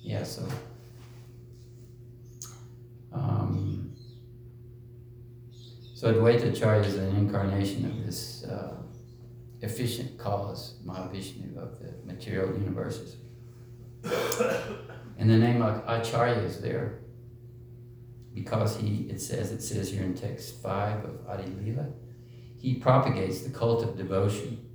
Yeah, 0.00 0.22
so. 0.22 0.46
Um, 3.12 3.92
so 5.94 6.12
Advaita 6.12 6.52
Acharya 6.52 6.82
is 6.82 6.96
an 6.96 7.16
incarnation 7.16 7.86
of 7.86 8.06
this 8.06 8.44
uh, 8.44 8.74
efficient 9.60 10.18
cause, 10.18 10.78
Mahavishnu, 10.84 11.56
of 11.56 11.78
the 11.78 11.92
material 12.04 12.52
universes. 12.58 13.16
and 15.18 15.28
the 15.28 15.36
name 15.36 15.62
of 15.62 15.82
Acharya 15.86 16.36
is 16.36 16.60
there 16.60 17.00
because 18.34 18.76
he, 18.76 19.08
it 19.10 19.20
says, 19.20 19.50
it 19.50 19.62
says 19.62 19.90
here 19.90 20.04
in 20.04 20.14
text 20.14 20.62
5 20.62 21.04
of 21.04 21.28
Adi 21.28 21.50
Lila, 21.60 21.88
he 22.56 22.74
propagates 22.74 23.40
the 23.40 23.50
cult 23.50 23.82
of 23.82 23.96
devotion. 23.96 24.67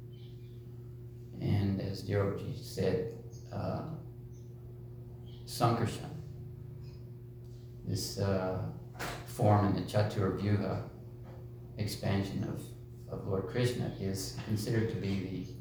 As 1.94 2.02
Deroji 2.02 2.60
said, 2.60 3.14
uh, 3.54 3.84
Sankarshan, 5.46 6.10
this 7.86 8.18
uh, 8.18 8.64
form 9.28 9.68
in 9.68 9.76
the 9.76 9.82
Chatur 9.82 10.42
Vyuha 10.42 10.82
expansion 11.78 12.46
of, 12.46 12.64
of 13.14 13.28
Lord 13.28 13.46
Krishna 13.46 13.92
is 14.00 14.36
considered 14.48 14.90
to 14.90 14.96
be 14.96 15.56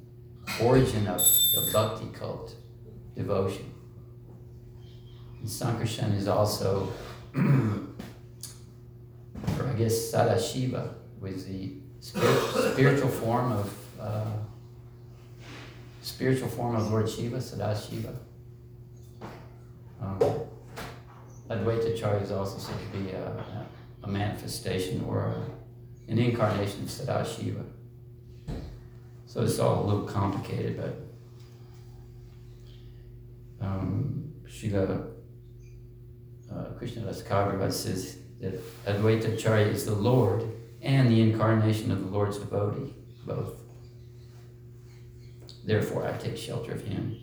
the 0.47 0.65
origin 0.65 1.07
of 1.07 1.19
the 1.19 1.71
bhakti 1.71 2.09
cult, 2.19 2.55
devotion. 3.15 3.71
And 5.39 5.47
Sankarshan 5.47 6.17
is 6.17 6.29
also, 6.29 6.91
or 7.37 7.93
I 9.69 9.75
guess 9.77 10.11
Sadashiva 10.11 10.95
was 11.21 11.45
the 11.45 11.75
spirit, 12.01 12.73
spiritual 12.73 13.11
form 13.11 13.53
of 13.53 13.77
uh, 14.01 14.25
spiritual 16.03 16.49
form 16.49 16.77
of 16.77 16.91
Lord 16.91 17.09
Shiva, 17.09 17.39
Sadashiva. 17.39 18.15
Um, 20.01 20.19
Advaita 21.49 21.95
Acharya 21.95 22.21
is 22.21 22.33
also 22.33 22.59
said 22.59 22.77
to 22.81 22.99
be 22.99 23.13
a, 23.13 23.67
a 24.03 24.09
manifestation 24.09 25.05
or 25.05 25.27
a, 25.27 26.11
an 26.11 26.19
incarnation 26.19 26.83
of 26.83 26.89
Sadashiva. 26.89 27.65
So 29.27 29.43
it's 29.43 29.59
all 29.59 29.83
a 29.83 29.87
little 29.87 30.05
complicated, 30.05 30.77
but 30.77 30.95
um, 33.67 34.33
Srila 34.47 35.09
uh, 36.53 36.65
Krishna 36.77 37.03
Das 37.03 37.23
Kaviraj 37.23 37.73
says 37.73 38.19
that 38.41 38.61
Advaita 38.85 39.35
Acharya 39.35 39.69
is 39.69 39.87
the 39.87 39.95
Lord 39.95 40.45
and 40.83 41.11
the 41.11 41.21
incarnation 41.21 41.91
of 41.91 42.01
the 42.01 42.11
Lord's 42.11 42.39
devotee, 42.39 42.93
both. 43.25 43.62
Therefore, 45.65 46.07
I 46.07 46.17
take 46.17 46.37
shelter 46.37 46.73
of 46.73 46.85
him. 46.85 47.19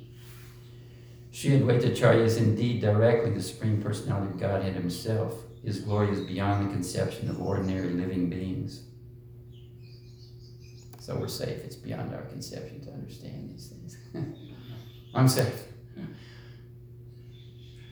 Sri 1.32 1.52
Advaita 1.52 1.92
Acharya 1.92 2.24
is 2.24 2.38
indeed 2.38 2.82
directly 2.82 3.32
the 3.32 3.42
Supreme 3.42 3.82
Personality 3.82 4.34
of 4.34 4.40
Godhead 4.40 4.74
Himself. 4.74 5.34
His 5.64 5.82
glory 5.82 6.12
is 6.12 6.22
beyond 6.22 6.68
the 6.68 6.74
conception 6.74 7.30
of 7.30 7.42
ordinary 7.42 7.90
living 7.90 8.30
beings. 8.30 8.84
So 11.00 11.16
we're 11.16 11.28
safe. 11.28 11.64
It's 11.64 11.76
beyond 11.76 12.14
our 12.14 12.24
conception 12.24 12.82
to 12.86 12.92
understand 12.92 13.50
these 13.50 13.68
things. 13.68 13.98
I'm 15.14 15.28
safe. 15.28 15.66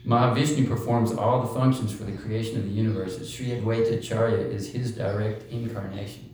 Mahavishnu 0.08 0.68
performs 0.70 1.12
all 1.12 1.42
the 1.42 1.54
functions 1.54 1.92
for 1.92 2.06
the 2.06 2.14
creation 2.14 2.58
of 2.58 2.64
the 2.64 2.70
universe. 2.70 3.18
Sri 3.30 3.48
Advaita 3.48 4.00
Acharya 4.00 4.38
is 4.38 4.72
his 4.72 4.94
direct 4.94 5.52
incarnation. 5.52 6.27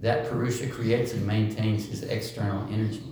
That 0.00 0.28
Purusha 0.28 0.68
creates 0.68 1.12
and 1.12 1.26
maintains 1.26 1.86
his 1.86 2.02
external 2.02 2.66
energy. 2.72 3.02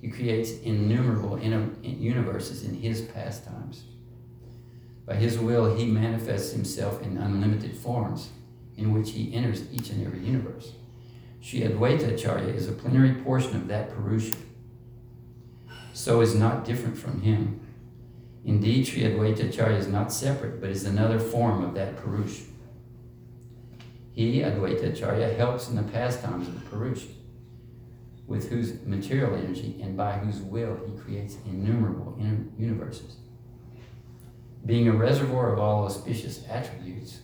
He 0.00 0.08
creates 0.08 0.52
innumerable 0.60 1.36
in- 1.36 1.76
universes 1.82 2.64
in 2.64 2.74
his 2.74 3.02
pastimes. 3.02 3.84
By 5.06 5.16
his 5.16 5.38
will, 5.38 5.76
he 5.76 5.86
manifests 5.86 6.52
himself 6.52 7.02
in 7.02 7.18
unlimited 7.18 7.76
forms, 7.76 8.30
in 8.76 8.92
which 8.92 9.10
he 9.10 9.34
enters 9.34 9.64
each 9.72 9.90
and 9.90 10.06
every 10.06 10.20
universe. 10.20 10.72
Sri 11.40 11.60
Advaita 11.60 12.14
Acharya 12.14 12.48
is 12.48 12.68
a 12.68 12.72
plenary 12.72 13.14
portion 13.14 13.56
of 13.56 13.68
that 13.68 13.90
Purusha 13.94 14.34
so 15.92 16.20
is 16.20 16.34
not 16.34 16.64
different 16.64 16.96
from 16.96 17.20
him. 17.20 17.60
Indeed, 18.44 18.86
Sri 18.86 19.02
Advaita 19.02 19.48
Acharya 19.48 19.76
is 19.76 19.86
not 19.86 20.12
separate, 20.12 20.60
but 20.60 20.70
is 20.70 20.84
another 20.84 21.18
form 21.18 21.62
of 21.62 21.74
that 21.74 21.96
Purush. 21.96 22.44
He, 24.12 24.40
Advaita 24.40 24.92
Acharya, 24.92 25.34
helps 25.34 25.68
in 25.68 25.76
the 25.76 25.82
pastimes 25.82 26.46
of 26.46 26.54
the 26.54 26.68
Purusha, 26.68 27.08
with 28.26 28.50
whose 28.50 28.80
material 28.84 29.34
energy 29.34 29.80
and 29.82 29.96
by 29.96 30.12
whose 30.12 30.40
will 30.40 30.78
he 30.86 31.00
creates 31.00 31.36
innumerable 31.46 32.18
universes. 32.58 33.16
Being 34.64 34.88
a 34.88 34.92
reservoir 34.92 35.52
of 35.52 35.58
all 35.58 35.84
auspicious 35.84 36.44
attributes, 36.48 37.20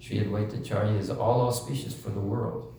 Sri 0.00 0.18
Advaita 0.18 0.60
Acharya 0.60 0.98
is 0.98 1.10
all 1.10 1.42
auspicious 1.42 1.94
for 1.94 2.10
the 2.10 2.18
world. 2.18 2.74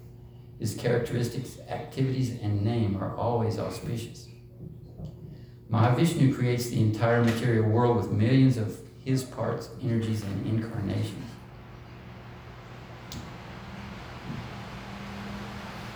His 0.60 0.76
characteristics, 0.76 1.58
activities, 1.70 2.32
and 2.42 2.64
name 2.64 2.98
are 3.02 3.16
always 3.16 3.60
auspicious. 3.60 4.28
Mahavishnu 5.70 6.36
creates 6.36 6.70
the 6.70 6.82
entire 6.82 7.24
material 7.24 7.70
world 7.70 7.98
with 7.98 8.12
millions 8.12 8.58
of 8.58 8.78
his 9.00 9.24
parts, 9.24 9.70
energies, 9.82 10.24
and 10.24 10.48
incarnations. 10.48 11.33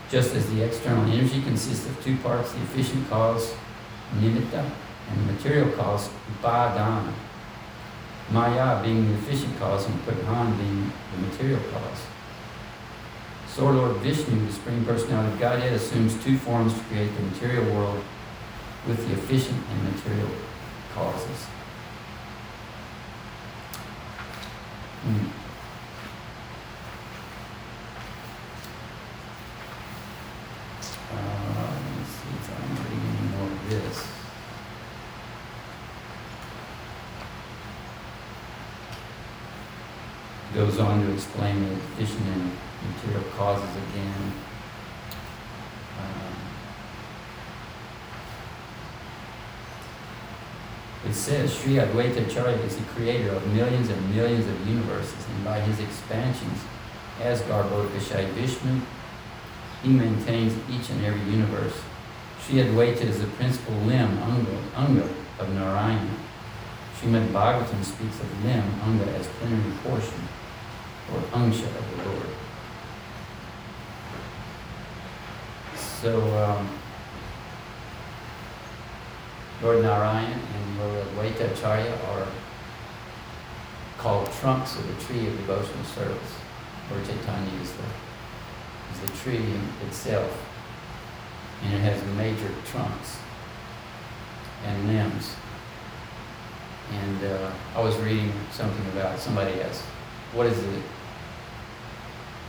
Just 0.09 0.33
as 0.35 0.49
the 0.53 0.63
external 0.63 1.05
energy 1.11 1.41
consists 1.41 1.85
of 1.85 2.01
two 2.03 2.17
parts, 2.17 2.51
the 2.53 2.61
efficient 2.61 3.09
cause, 3.09 3.53
nimitta, 4.15 4.71
and 5.09 5.19
the 5.19 5.33
material 5.33 5.69
cause, 5.71 6.09
upadana. 6.31 7.13
Maya 8.29 8.83
being 8.83 9.07
the 9.07 9.13
efficient 9.13 9.57
cause 9.57 9.85
and 9.85 9.95
pradhan 10.01 10.57
being 10.57 10.91
the 11.13 11.27
material 11.27 11.61
cause. 11.71 12.01
So 13.47 13.69
Lord 13.71 13.97
Vishnu, 13.97 14.45
the 14.45 14.53
Supreme 14.53 14.85
Personality 14.85 15.33
of 15.33 15.39
Godhead, 15.39 15.73
assumes 15.73 16.21
two 16.23 16.37
forms 16.37 16.73
to 16.73 16.79
create 16.81 17.09
the 17.15 17.21
material 17.23 17.73
world 17.73 18.03
with 18.85 19.07
the 19.07 19.13
efficient 19.13 19.63
and 19.71 19.95
material 19.95 20.29
causes. 20.93 21.45
Hmm. 25.03 25.27
Uh, 31.09 31.17
let 31.55 31.97
me 31.97 32.03
see 32.05 32.33
if 32.35 32.51
I'm 32.51 32.75
reading 32.83 33.03
any 33.07 33.27
more 33.37 33.47
of 33.47 33.69
this. 33.69 34.07
Goes 40.67 40.79
on 40.79 41.01
to 41.01 41.13
explain 41.13 41.63
the 41.63 41.71
efficient 41.71 42.27
and 42.27 42.51
material 42.91 43.23
causes 43.37 43.69
again. 43.77 44.33
Um, 45.97 46.35
It 51.09 51.13
says 51.13 51.55
Sri 51.55 51.75
Advaita 51.75 52.27
Acharya 52.27 52.57
is 52.57 52.75
the 52.75 52.83
creator 52.83 53.31
of 53.31 53.47
millions 53.53 53.87
and 53.87 54.13
millions 54.13 54.45
of 54.45 54.67
universes, 54.67 55.25
and 55.29 55.45
by 55.45 55.61
his 55.61 55.79
expansions 55.79 56.59
as 57.21 57.41
Garbhodakashayi 57.43 58.27
Vishnu, 58.31 58.81
he 59.83 59.89
maintains 59.89 60.53
each 60.69 60.89
and 60.89 61.05
every 61.05 61.31
universe. 61.31 61.79
Sri 62.41 62.55
Advaita 62.59 63.03
is 63.03 63.21
the 63.21 63.27
principal 63.27 63.73
limb, 63.85 64.17
anga, 64.17 64.57
anga 64.75 65.07
of 65.39 65.49
Narayana. 65.53 66.17
Srimad 66.99 67.29
Bhagavatam 67.29 67.85
speaks 67.85 68.19
of 68.19 68.43
limb, 68.43 68.67
anga, 68.83 69.05
as 69.17 69.27
plenary 69.27 69.71
portion, 69.81 70.27
or 71.13 71.19
angsha 71.31 71.65
of 71.65 71.91
the 71.91 72.09
Lord. 72.09 72.27
So, 75.75 76.43
um, 76.43 76.69
Lord 79.61 79.83
Narayan 79.83 80.31
and 80.31 80.79
Lord 80.79 81.07
Advaita 81.07 81.49
are 82.09 82.27
called 83.97 84.31
trunks 84.33 84.75
of 84.75 84.87
the 84.87 85.03
tree 85.03 85.27
of 85.27 85.35
devotional 85.37 85.83
service. 85.85 86.33
Lord 86.91 87.03
Chaitanya 87.05 87.61
is 87.61 87.71
the, 87.73 87.83
is 88.93 89.11
the 89.11 89.17
tree 89.17 89.43
itself, 89.87 90.45
and 91.63 91.73
it 91.73 91.79
has 91.79 92.03
major 92.15 92.53
trunks 92.65 93.17
and 94.65 94.87
limbs. 94.87 95.35
And 96.91 97.23
uh, 97.25 97.51
I 97.75 97.81
was 97.81 97.95
reading 97.97 98.31
something 98.51 98.85
about 98.93 99.19
somebody 99.19 99.59
asked, 99.61 99.83
what 100.33 100.45
is 100.45 100.57
it? 100.57 100.83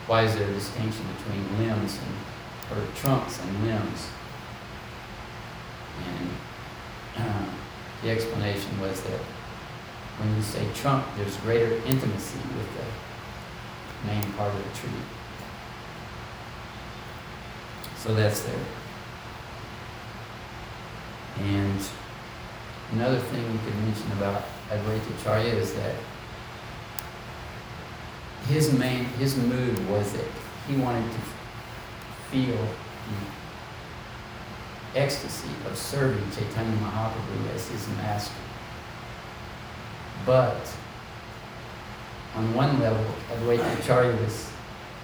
Why 0.09 0.23
is 0.23 0.35
there 0.35 0.49
a 0.49 0.55
distinction 0.55 1.05
between 1.19 1.59
limbs 1.59 1.99
and 1.99 2.79
or 2.79 2.83
trunks 2.97 3.39
and 3.41 3.67
limbs? 3.67 4.09
And 6.03 6.31
uh, 7.19 7.45
the 8.03 8.11
explanation 8.11 8.81
was 8.81 9.03
that 9.03 9.21
when 10.17 10.35
you 10.35 10.41
say 10.41 10.67
trunk, 10.75 11.05
there's 11.17 11.37
greater 11.37 11.75
intimacy 11.85 12.39
with 12.57 12.69
the 12.75 14.11
main 14.11 14.33
part 14.33 14.55
of 14.55 14.65
the 14.65 14.79
tree. 14.79 14.91
So 17.99 18.15
that's 18.15 18.41
there. 18.41 18.65
And 21.41 21.81
another 22.93 23.19
thing 23.19 23.53
we 23.53 23.59
could 23.59 23.77
mention 23.85 24.11
about 24.13 24.45
Advaita 24.71 25.21
Acharya 25.21 25.53
is 25.55 25.75
that 25.75 25.95
his 28.47 28.73
main 28.73 29.05
his 29.19 29.37
mood 29.37 29.89
was 29.89 30.13
that 30.13 30.25
he 30.67 30.77
wanted 30.77 31.11
to 31.13 31.19
feel 32.31 32.57
the 34.95 35.01
ecstasy 35.01 35.51
of 35.67 35.77
serving 35.77 36.31
Chaitanya 36.31 36.77
Mahaprabhu 36.79 37.55
as 37.55 37.69
his 37.69 37.89
master. 37.97 38.35
But 40.25 40.71
on 42.37 42.55
one 42.55 42.81
level, 42.81 43.05
Advaita 43.33 43.79
Acharya 43.79 44.13
was 44.23 44.51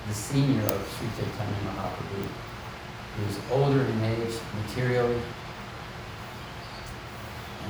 the 0.09 0.15
senior 0.15 0.63
of 0.63 0.97
Sri 0.99 1.09
Chaitanya 1.17 1.61
Mahaprabhu. 1.67 2.29
He 3.17 3.27
was 3.27 3.39
older 3.51 3.81
in 3.81 4.05
age, 4.05 4.35
materially, 4.63 5.21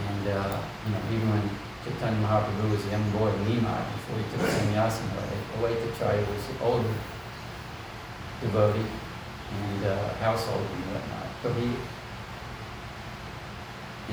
and 0.09 0.29
uh, 0.29 0.59
you 0.87 0.93
know, 0.93 1.01
even 1.13 1.31
when 1.31 1.51
Chaitanya 1.85 2.27
Mahaprabhu 2.27 2.71
was 2.71 2.87
a 2.87 2.91
young 2.91 3.11
boy 3.11 3.29
in 3.29 3.45
Nimai, 3.45 3.85
before 3.93 4.17
he 4.17 4.25
took 4.33 4.41
sannyasana, 4.49 5.21
Advaita 5.53 5.93
Acharya 5.93 6.25
was 6.25 6.47
the 6.47 6.65
older 6.65 6.95
devotee 8.41 8.87
and 9.53 9.85
uh, 9.85 10.15
household 10.15 10.63
and 10.63 10.85
whatnot. 10.93 11.27
But 11.43 11.53
he, 11.61 11.77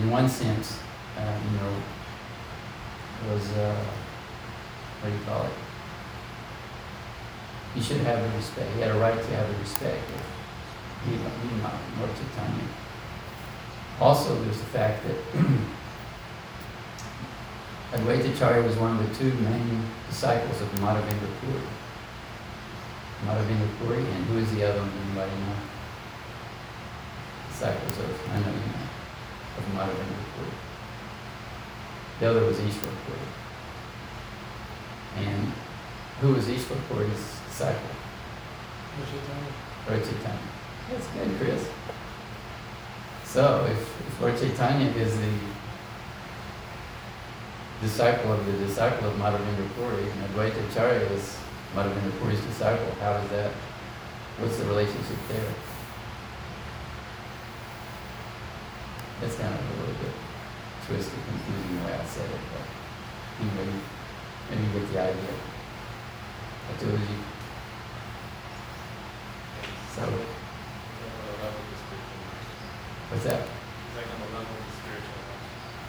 in 0.01 0.11
one 0.11 0.27
sense, 0.27 0.79
uh, 1.17 1.39
you 1.45 1.57
know, 1.57 1.73
was 3.31 3.49
uh, 3.51 3.85
what 4.99 5.09
do 5.09 5.15
you 5.15 5.23
call 5.23 5.45
it? 5.45 5.53
He 7.73 7.81
should 7.81 8.01
have 8.01 8.21
the 8.21 8.37
respect. 8.37 8.69
He 8.75 8.81
had 8.81 8.91
a 8.91 8.99
right 8.99 9.15
to 9.15 9.35
have 9.35 9.47
the 9.47 9.57
respect 9.59 10.03
of 10.11 11.11
Eva, 11.13 11.31
Lord 11.99 12.11
Chaitanya. 12.17 12.67
Also, 14.01 14.35
there's 14.43 14.57
the 14.57 14.65
fact 14.65 15.05
that 15.07 15.15
Advaitacharya 17.91 18.63
was 18.63 18.77
one 18.77 18.97
of 18.97 19.03
the 19.03 19.15
two 19.15 19.33
main 19.41 19.83
disciples 20.09 20.61
of 20.61 20.69
Madhavendra 20.79 21.27
Puri. 21.41 21.61
Madhavendra 23.25 23.67
Puri, 23.79 23.99
and 23.99 24.25
who 24.27 24.37
is 24.39 24.49
the 24.55 24.63
other 24.63 24.79
one? 24.79 24.91
Anybody 24.91 25.31
know? 25.41 25.55
Disciples 27.49 27.97
of, 27.99 28.29
I 28.31 28.39
know 28.39 28.47
you 28.47 28.71
know, 28.71 28.87
of 29.57 29.63
Madhavendra 29.75 30.23
Puri. 30.35 30.55
The 32.19 32.29
other 32.29 32.45
was 32.45 32.57
Ishwar 32.59 32.95
Puri. 33.03 33.27
And 35.17 35.51
who 36.21 36.33
was 36.33 36.45
Ishwar 36.45 36.77
Puri's 36.87 37.39
disciple? 37.49 37.91
Lord 39.89 40.03
Chaitanya. 40.03 40.39
That's 40.89 41.07
good, 41.07 41.37
Chris. 41.39 41.69
So, 43.25 43.65
if, 43.69 44.07
if 44.07 44.21
Lord 44.21 44.35
is 44.35 45.17
the 45.17 45.50
disciple 47.81 48.31
of 48.31 48.45
the 48.45 48.53
disciple 48.65 49.09
of 49.09 49.15
Madhavendra 49.15 49.67
Puri, 49.75 50.03
and 50.03 50.21
Advaita 50.29 50.69
Acharya 50.69 51.01
is 51.09 51.37
Madhavendra 51.75 52.17
Puri's 52.19 52.39
disciple, 52.41 52.93
how 52.99 53.13
is 53.13 53.29
that? 53.31 53.51
What's 54.37 54.57
the 54.57 54.65
relationship 54.65 55.17
there? 55.27 55.53
That's 59.19 59.35
kind 59.35 59.53
of 59.53 59.59
a 59.59 59.79
little 59.81 59.95
bit 59.95 60.13
twisted, 60.85 61.19
confusing 61.27 61.79
the 61.79 61.85
way 61.85 61.93
I 61.93 62.05
said 62.05 62.29
it, 62.29 62.39
but 62.53 62.65
anyway, 63.41 63.73
maybe 64.49 64.63
you 64.63 64.79
get 64.79 64.93
the 64.93 65.01
idea. 65.01 65.33
I 66.69 66.79
told 66.79 66.99
you. 66.99 67.17
So, 69.95 70.03
what's 73.09 73.23
that? 73.25 73.47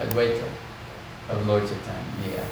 Advaita 0.00 0.48
of 1.30 1.46
Lord 1.46 1.62
Chaitanya, 1.62 2.36
yeah. 2.36 2.44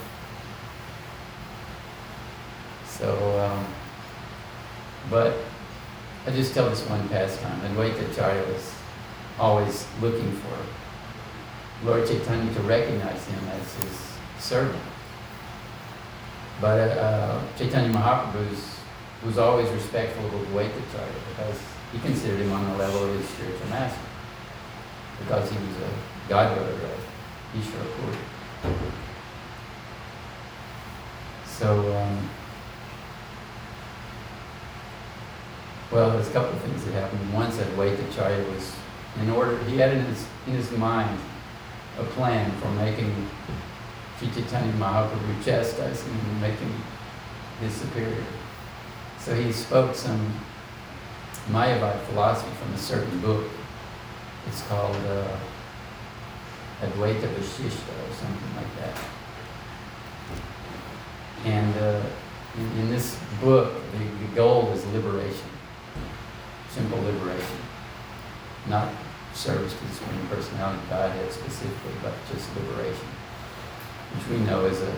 So, 2.86 3.40
um, 3.40 3.66
but 5.10 5.34
I 6.26 6.29
just 6.40 6.54
tell 6.54 6.70
this 6.70 6.80
one 6.88 7.06
pastime. 7.10 7.60
Advaita 7.60 8.10
Acharya 8.10 8.42
was 8.46 8.74
always 9.38 9.86
looking 10.00 10.32
for 10.32 10.56
Lord 11.84 12.08
Chaitanya 12.08 12.50
to 12.54 12.60
recognize 12.60 13.26
him 13.26 13.46
as 13.48 13.74
his 13.82 14.12
servant. 14.38 14.82
But 16.58 16.96
uh, 16.96 17.42
Chaitanya 17.58 17.92
Mahaprabhu 17.92 18.46
was 19.26 19.36
always 19.36 19.68
respectful 19.68 20.24
of 20.24 20.32
Advaita 20.32 20.78
Acharya 20.88 21.12
because 21.28 21.58
he 21.92 21.98
considered 21.98 22.40
him 22.40 22.52
on 22.52 22.64
the 22.70 22.76
level 22.78 23.04
of 23.04 23.20
his 23.20 23.28
spiritual 23.28 23.68
master 23.68 24.00
because 25.18 25.50
he 25.50 25.56
was 25.58 25.76
a 25.76 26.32
godbrother 26.32 26.72
of 26.72 27.00
Ishvara 27.54 27.84
Puri. 27.96 28.16
So, 31.44 31.96
um, 31.98 32.30
well, 35.90 36.10
there's 36.10 36.28
a 36.28 36.32
couple 36.32 36.50
of 36.50 36.62
things 36.62 36.84
that 36.84 36.92
happened. 36.92 37.32
One 37.32 37.50
said 37.50 37.66
Vaitacharya 37.76 38.54
was 38.54 38.74
in 39.20 39.30
order, 39.30 39.58
he 39.64 39.76
had 39.78 39.92
in 39.92 40.04
his, 40.04 40.26
in 40.46 40.52
his 40.52 40.70
mind 40.72 41.18
a 41.98 42.04
plan 42.04 42.50
for 42.60 42.70
making 42.72 43.28
Sri 44.18 44.28
Chaitanya 44.28 44.72
Mahaprabhu 44.74 45.44
chastise 45.44 46.02
him 46.02 46.12
and 46.12 46.40
making 46.40 46.72
his 47.60 47.72
superior. 47.74 48.24
So 49.18 49.34
he 49.34 49.52
spoke 49.52 49.94
some 49.94 50.32
Mayavad 51.48 52.00
philosophy 52.02 52.54
from 52.56 52.72
a 52.72 52.78
certain 52.78 53.20
book. 53.20 53.50
It's 54.46 54.62
called 54.62 54.96
uh, 54.96 55.36
Advaita 56.82 57.28
Vashishta 57.34 57.92
or 58.08 58.14
something 58.14 58.56
like 58.56 58.76
that. 58.78 59.04
And 61.44 61.76
uh, 61.76 62.02
in, 62.56 62.80
in 62.80 62.90
this 62.90 63.18
book, 63.40 63.72
the, 63.92 64.26
the 64.26 64.34
goal 64.34 64.70
is 64.72 64.84
liberation, 64.86 65.48
simple 66.70 66.98
liberation, 67.02 67.58
not 68.68 68.92
service 69.32 69.72
to 69.72 69.84
the 69.84 69.92
Supreme 69.92 70.26
Personality 70.28 70.82
Godhead 70.88 71.32
specifically, 71.32 71.94
but 72.02 72.14
just 72.30 72.54
liberation, 72.56 73.06
which 74.14 74.26
we 74.38 74.44
know 74.44 74.64
is 74.66 74.80
a 74.82 74.94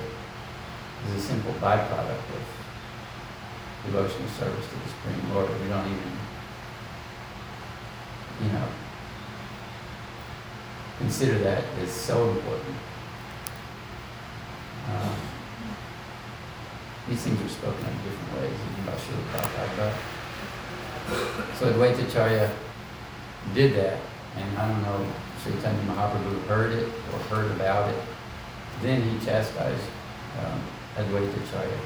is 1.08 1.16
a 1.16 1.20
simple 1.20 1.52
byproduct 1.54 2.28
of 2.30 2.44
devotional 3.84 4.28
service 4.28 4.66
to 4.68 4.74
the 4.74 4.88
Supreme 4.88 5.34
Lord. 5.34 5.50
We 5.60 5.68
don't 5.68 5.86
even, 5.86 6.12
you 8.44 8.52
know, 8.52 8.68
consider 10.98 11.38
that 11.40 11.64
as 11.82 11.90
so 11.90 12.30
important. 12.30 12.76
Um, 14.88 15.16
these 17.08 17.22
things 17.22 17.40
are 17.40 17.48
spoken 17.48 17.84
in 17.84 17.96
different 18.04 18.40
ways, 18.40 18.58
even 18.70 18.86
by 18.86 18.92
Srila 18.92 19.24
Prabhupada. 19.32 20.21
So 21.58 21.72
Advaitacharya 21.72 22.50
did 23.54 23.74
that, 23.74 23.98
and 24.36 24.58
I 24.58 24.68
don't 24.68 24.82
know, 24.82 25.06
Chaitanya 25.44 25.82
Mahaprabhu 25.82 26.46
heard 26.46 26.72
it 26.72 26.88
or 27.12 27.18
heard 27.30 27.50
about 27.52 27.90
it. 27.92 28.00
Then 28.80 29.02
he 29.02 29.24
chastised 29.24 29.84
um, 30.40 30.60
Advaitacharya, 30.96 31.78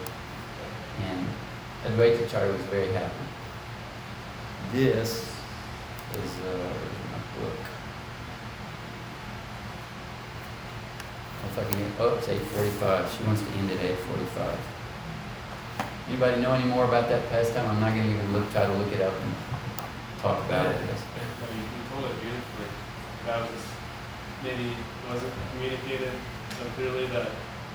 and 1.03 1.27
Advaitacharya 1.85 2.53
was 2.53 2.63
very 2.67 2.93
happy. 2.93 3.27
This 4.73 5.11
is 6.13 6.31
uh, 6.41 6.73
where's 6.73 6.99
my 7.13 7.21
book. 7.41 7.59
If 11.45 11.59
I 11.59 11.65
can 11.71 11.79
get, 11.79 11.91
oh, 12.01 12.17
it's 12.17 12.29
eight 12.29 12.43
forty-five, 12.43 13.13
she 13.13 13.25
wants 13.25 13.43
to 13.43 13.49
end 13.59 13.71
at 13.71 13.81
eight 13.85 13.99
forty-five. 13.99 14.59
Anybody 16.09 16.41
know 16.41 16.53
any 16.55 16.65
more 16.71 16.85
about 16.85 17.09
that 17.09 17.29
pastime? 17.31 17.67
I'm 17.67 17.81
not 17.81 17.91
gonna 17.91 18.07
even 18.07 18.33
look, 18.33 18.47
try 18.53 18.67
to 18.67 18.73
look 18.73 18.93
it 18.93 19.03
up 19.03 19.13
and 19.13 19.35
talk 20.23 20.39
about 20.47 20.67
it. 20.71 20.79
No, 20.79 20.87
you, 21.51 21.63
you 21.67 21.83
told 21.91 22.05
it 22.07 22.15
beautifully. 22.23 22.69
That 23.27 23.43
was 23.43 23.63
maybe 24.47 24.71
wasn't 25.11 25.35
communicated 25.53 26.15
so 26.55 26.63
clearly 26.79 27.07
that 27.11 27.27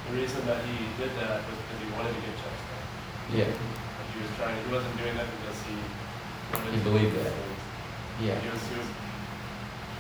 the 0.08 0.12
reason 0.16 0.46
that 0.48 0.64
he 0.64 0.80
did 0.96 1.12
that 1.20 1.44
was 1.44 1.58
because 1.60 1.80
he 1.84 1.92
wanted 1.92 2.16
to 2.16 2.22
get 2.24 2.36
chastised. 2.40 2.88
Yeah, 3.36 3.52
Like 3.52 4.10
he 4.16 4.20
was 4.24 4.32
trying, 4.40 4.56
he 4.64 4.72
wasn't 4.72 4.96
doing 4.96 5.16
that 5.20 5.28
because 5.28 5.60
he 5.68 5.76
wanted 6.56 6.72
He 6.72 6.80
to 6.80 6.84
believed 6.88 7.12
do 7.16 7.24
that. 7.24 7.36
things. 7.36 7.64
yeah, 8.24 8.40
He 8.40 8.48
was, 8.48 8.64
he 8.72 8.76
was 8.80 8.90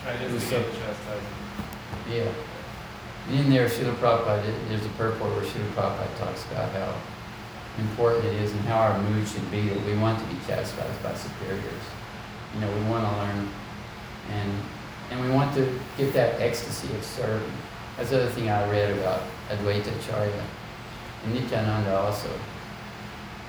trying 0.04 0.20
to 0.20 0.24
It 0.24 0.32
was 0.32 0.44
instigate 0.44 0.66
so- 0.66 0.72
the 0.72 0.80
chastisement. 0.80 1.40
yeah. 2.08 2.32
And 3.30 3.40
in 3.44 3.50
there, 3.52 3.68
Srila 3.68 3.96
Prabhupada, 4.00 4.48
there's 4.72 4.86
a 4.88 4.90
purport 4.96 5.36
where 5.36 5.44
Srila 5.46 5.72
Prabhupada 5.76 6.12
talks 6.18 6.44
about 6.52 6.72
how 6.72 6.96
important 7.82 8.26
it 8.26 8.36
is 8.42 8.52
and 8.52 8.62
how 8.62 8.80
our 8.80 9.02
mood 9.02 9.28
should 9.28 9.50
be 9.52 9.70
that 9.70 9.86
we 9.86 9.98
want 9.98 10.20
to 10.20 10.26
be 10.26 10.40
chastised 10.48 11.04
by 11.04 11.14
superiors. 11.14 11.86
You 12.54 12.62
know, 12.62 12.72
we 12.74 12.82
want 12.90 13.04
to 13.06 13.18
learn 13.18 13.50
and 14.32 14.52
and 15.12 15.20
we 15.20 15.30
want 15.30 15.54
to 15.56 15.80
get 15.98 16.14
that 16.14 16.40
ecstasy 16.40 16.94
of 16.96 17.04
serving. 17.04 17.52
That's 17.98 18.12
the 18.12 18.24
other 18.24 18.32
thing 18.32 18.50
I 18.50 18.70
read 18.72 18.98
about 18.98 19.22
Advaita 19.50 19.94
Acharya 20.00 20.44
and 21.26 21.34
Nityananda 21.34 22.00
also. 22.00 22.30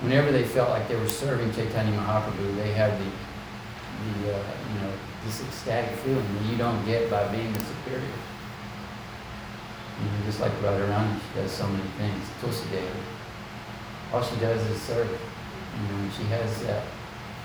Whenever 0.01 0.31
they 0.31 0.43
felt 0.43 0.69
like 0.69 0.89
they 0.89 0.97
were 0.97 1.07
serving 1.07 1.53
Chaitanya 1.53 1.97
Mahaprabhu, 1.97 2.55
they 2.57 2.73
had 2.73 2.91
the, 2.99 3.05
the 3.05 4.35
uh, 4.35 4.43
you 4.73 4.79
know, 4.81 4.91
this 5.25 5.41
ecstatic 5.41 5.97
feeling 5.99 6.35
that 6.35 6.51
you 6.51 6.57
don't 6.57 6.85
get 6.85 7.09
by 7.09 7.25
being 7.29 7.53
the 7.53 7.59
superior. 7.63 8.03
You 10.01 10.05
know, 10.05 10.25
just 10.25 10.41
like 10.41 10.51
Radharani, 10.61 11.15
she 11.15 11.39
does 11.39 11.51
so 11.51 11.65
many 11.67 11.87
things. 11.97 12.25
Tulsi 12.41 12.67
Devi, 12.69 12.99
all 14.13 14.21
she 14.21 14.35
does 14.35 14.61
is 14.69 14.81
serve. 14.81 15.09
You 15.09 15.97
know, 15.97 16.09
she 16.15 16.23
has 16.25 16.63
that 16.63 16.83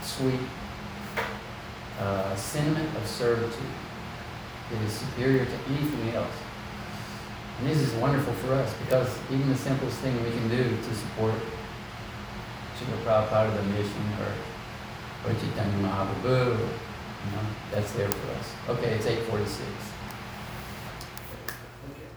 sweet 0.03 0.41
uh, 1.99 2.37
sentiment 2.37 2.95
of 2.97 3.07
servitude 3.07 3.53
that 4.71 4.83
is 4.83 4.93
superior 4.93 5.47
to 5.47 5.55
anything 5.71 6.15
else. 6.15 6.35
And 7.59 7.69
this 7.69 7.79
is 7.79 7.93
wonderful 7.95 8.35
for 8.35 8.53
us 8.53 8.73
because 8.85 9.09
even 9.31 9.49
the 9.49 9.57
simplest 9.57 9.99
thing 9.99 10.15
we 10.23 10.31
can 10.31 10.49
do 10.49 10.63
to 10.63 10.95
support 10.95 11.35
Srila 12.77 13.03
Prabhupada, 13.03 13.57
the 13.57 13.63
mission, 13.63 14.05
or, 14.21 15.29
or 15.29 15.35
Chaitanya 15.35 15.89
Mahaprabhu, 15.89 16.51
you 16.51 17.33
know, 17.33 17.47
that's 17.73 17.91
there 17.93 18.09
for 18.09 18.31
us. 18.33 18.53
Okay, 18.69 18.91
it's 18.93 19.07
846. 19.07 19.67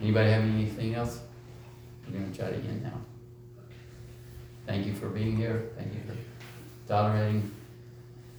Anybody 0.02 0.30
have 0.30 0.44
anything 0.44 0.94
else? 0.94 1.22
We're 2.06 2.20
going 2.20 2.32
to 2.32 2.38
try 2.38 2.50
to 2.50 2.56
end 2.56 2.84
now. 2.84 3.11
Thank 4.72 4.86
you 4.86 4.94
for 4.94 5.10
being 5.10 5.36
here. 5.36 5.70
Thank 5.76 5.94
you 5.94 6.00
for 6.08 6.16
tolerating. 6.88 7.52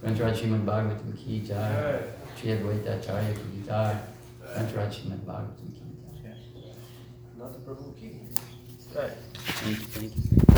Granthraj 0.01 0.33
Srimad 0.33 0.65
Bhagavatam 0.65 1.15
Ki 1.15 1.41
Jai. 1.41 2.01
Shri 2.35 2.49
Advaita 2.55 2.97
Acharya 2.97 3.35
Ki 3.35 3.61
Jai. 3.67 3.99
Granthraj 4.41 4.89
Srimad 4.95 5.19
Bhagavatam 5.27 5.75
Ki 5.75 5.91
Jai. 6.23 6.33
Not 7.37 7.53
the 7.53 7.59
purple 7.59 7.93
key. 7.99 8.21
Thank 8.93 9.67
you, 9.67 9.75
thank 9.75 10.15
you. 10.15 10.52